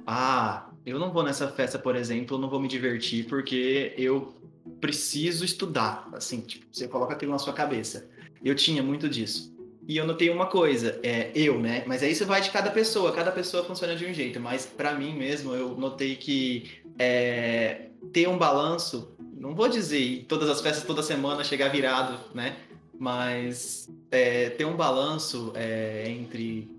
[0.06, 4.34] Ah, eu não vou nessa festa, por exemplo, eu não vou me divertir porque eu
[4.80, 6.08] preciso estudar.
[6.12, 8.08] Assim, tipo, você coloca aquilo na sua cabeça.
[8.44, 9.54] Eu tinha muito disso.
[9.86, 11.84] E eu notei uma coisa, é eu, né?
[11.86, 14.40] Mas aí isso vai de cada pessoa, cada pessoa funciona de um jeito.
[14.40, 20.48] Mas pra mim mesmo, eu notei que é, ter um balanço, não vou dizer todas
[20.48, 22.56] as festas toda semana chegar virado, né?
[22.98, 26.73] Mas é, ter um balanço é, entre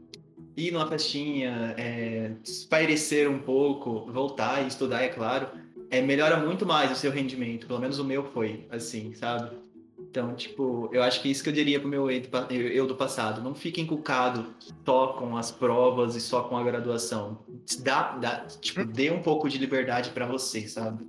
[0.55, 5.47] ir numa festinha, é, espairecer um pouco, voltar e estudar, é claro,
[5.89, 7.67] é, melhora muito mais o seu rendimento.
[7.67, 9.55] Pelo menos o meu foi, assim, sabe?
[9.99, 13.41] Então, tipo, eu acho que isso que eu diria pro meu eu do passado.
[13.41, 14.45] Não fique encucado
[14.85, 17.39] só com as provas e só com a graduação.
[17.79, 21.05] Dá, dá, tipo, dê um pouco de liberdade pra você, sabe?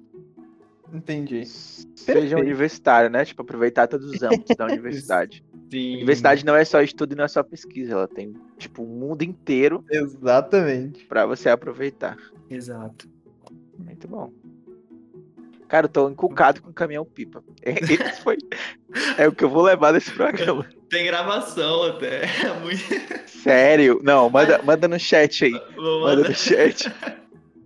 [0.92, 1.44] Entendi.
[1.44, 2.38] Seja Perfeito.
[2.38, 3.24] universitário, né?
[3.24, 5.44] Tipo, aproveitar todos os âmbitos da universidade.
[5.71, 5.97] Sim.
[5.97, 9.23] Universidade não é só estudo e não é só pesquisa, ela tem, tipo, o mundo
[9.23, 11.05] inteiro Exatamente.
[11.07, 12.17] pra você aproveitar.
[12.49, 13.09] Exato.
[13.79, 14.33] Muito bom.
[15.69, 17.43] Cara, eu tô encucado com caminhão pipa.
[17.62, 18.39] Esse foi.
[19.19, 20.64] É o que eu vou levar desse programa.
[20.89, 22.23] Tem gravação até.
[22.47, 22.85] É muito...
[23.27, 24.01] Sério?
[24.05, 25.53] Não, manda, manda no chat aí.
[25.75, 26.93] Vou Manda mandar, no chat.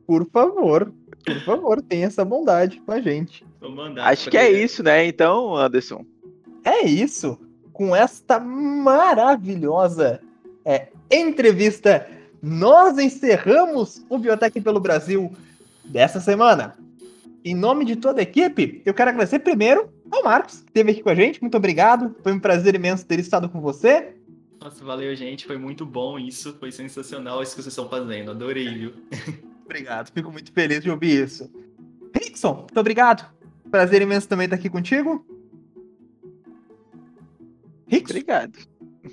[0.06, 0.92] Por favor,
[1.24, 3.44] por favor, tenha essa bondade com a gente.
[3.60, 4.62] vou mandar Acho que é ele.
[4.62, 5.04] isso, né?
[5.04, 6.04] Então, Anderson.
[6.64, 7.38] É isso.
[7.80, 10.20] Com esta maravilhosa
[10.66, 12.06] é, entrevista,
[12.42, 15.32] nós encerramos o Biotech pelo Brasil
[15.82, 16.76] dessa semana.
[17.42, 21.02] Em nome de toda a equipe, eu quero agradecer primeiro ao Marcos, que esteve aqui
[21.02, 21.40] com a gente.
[21.40, 22.14] Muito obrigado.
[22.22, 24.14] Foi um prazer imenso ter estado com você.
[24.60, 25.46] Nossa, valeu, gente.
[25.46, 26.54] Foi muito bom isso.
[26.60, 28.30] Foi sensacional isso que vocês estão fazendo.
[28.30, 28.92] Adorei, viu?
[29.64, 31.50] Obrigado, fico muito feliz de ouvir isso.
[32.14, 33.24] Rickson, muito obrigado.
[33.70, 35.24] Prazer imenso também estar aqui contigo.
[37.90, 38.12] Rickson?
[38.14, 38.58] Obrigado.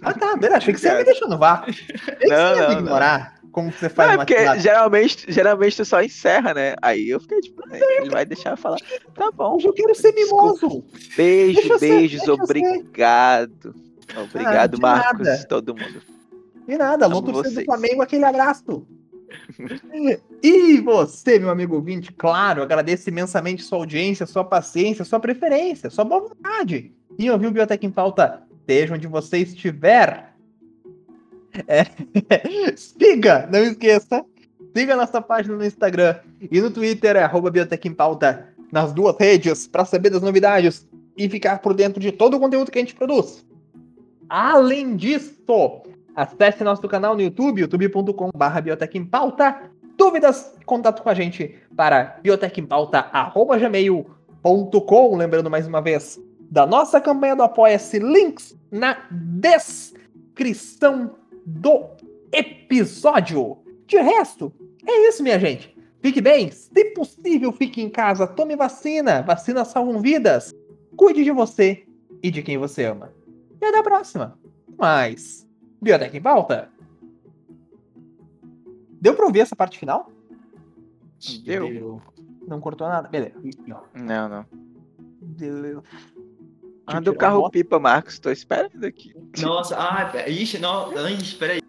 [0.01, 0.57] Ah, tá, beleza.
[0.57, 1.71] Achei que você ia me deixar no vácuo.
[1.71, 3.37] Não, você ia me não, ignorar.
[3.51, 6.75] Como você Não, faz é no porque geralmente, geralmente tu só encerra, né?
[6.81, 8.77] Aí eu fiquei tipo, né, ele vai deixar eu falar.
[9.15, 9.57] Tá bom.
[9.63, 10.83] Eu quero ser mimoso.
[11.15, 12.31] Beijo, Deixa beijos, ser.
[12.31, 13.73] obrigado.
[14.15, 15.45] Obrigado, Ah, de Marcos, nada.
[15.47, 16.01] todo mundo.
[16.67, 17.65] E nada, alô, torcedor do.
[17.65, 18.85] Flamengo, aquele abraço.
[20.43, 26.05] e você, meu amigo ouvinte, claro, agradeço imensamente sua audiência, sua paciência, sua preferência, sua
[26.05, 26.93] boa vontade.
[27.17, 30.31] E ouvir o Biotech em Pauta, seja onde você estiver.
[31.67, 31.87] É,
[32.77, 34.23] siga, não esqueça,
[34.75, 36.17] siga nossa página no Instagram
[36.51, 37.51] e no Twitter, é arroba
[37.83, 40.87] em Pauta, nas duas redes, para saber das novidades
[41.17, 43.43] e ficar por dentro de todo o conteúdo que a gente produz.
[44.29, 45.81] Além disso,
[46.15, 49.71] acesse nosso canal no YouTube, youtube.com.br Biotech em Pauta.
[49.97, 55.15] Dúvidas, contato com a gente para biotechempauta.gmail.com.
[55.15, 56.19] Lembrando mais uma vez
[56.49, 61.85] da nossa campanha do Apoia-se, links na descrição do
[62.31, 63.57] episódio.
[63.85, 64.53] De resto,
[64.85, 65.75] é isso, minha gente.
[66.01, 69.21] Fique bem, se possível, fique em casa, tome vacina.
[69.21, 70.53] Vacinas salvam vidas.
[70.95, 71.85] Cuide de você
[72.23, 73.11] e de quem você ama.
[73.61, 74.37] E até a próxima.
[74.77, 75.47] Mas,
[75.81, 76.69] Biotech em pauta?
[79.01, 80.11] Deu pra ouvir essa parte final?
[81.43, 82.01] Deu.
[82.47, 83.09] Não cortou nada?
[83.09, 83.35] Beleza.
[83.65, 83.83] Não.
[83.93, 84.45] Não, não.
[86.87, 86.99] Beleza.
[86.99, 88.17] Anda o carro pipa, Marcos.
[88.17, 89.13] Tô esperando aqui.
[89.39, 91.66] Nossa, ah, ixi, não, ixi, peraí.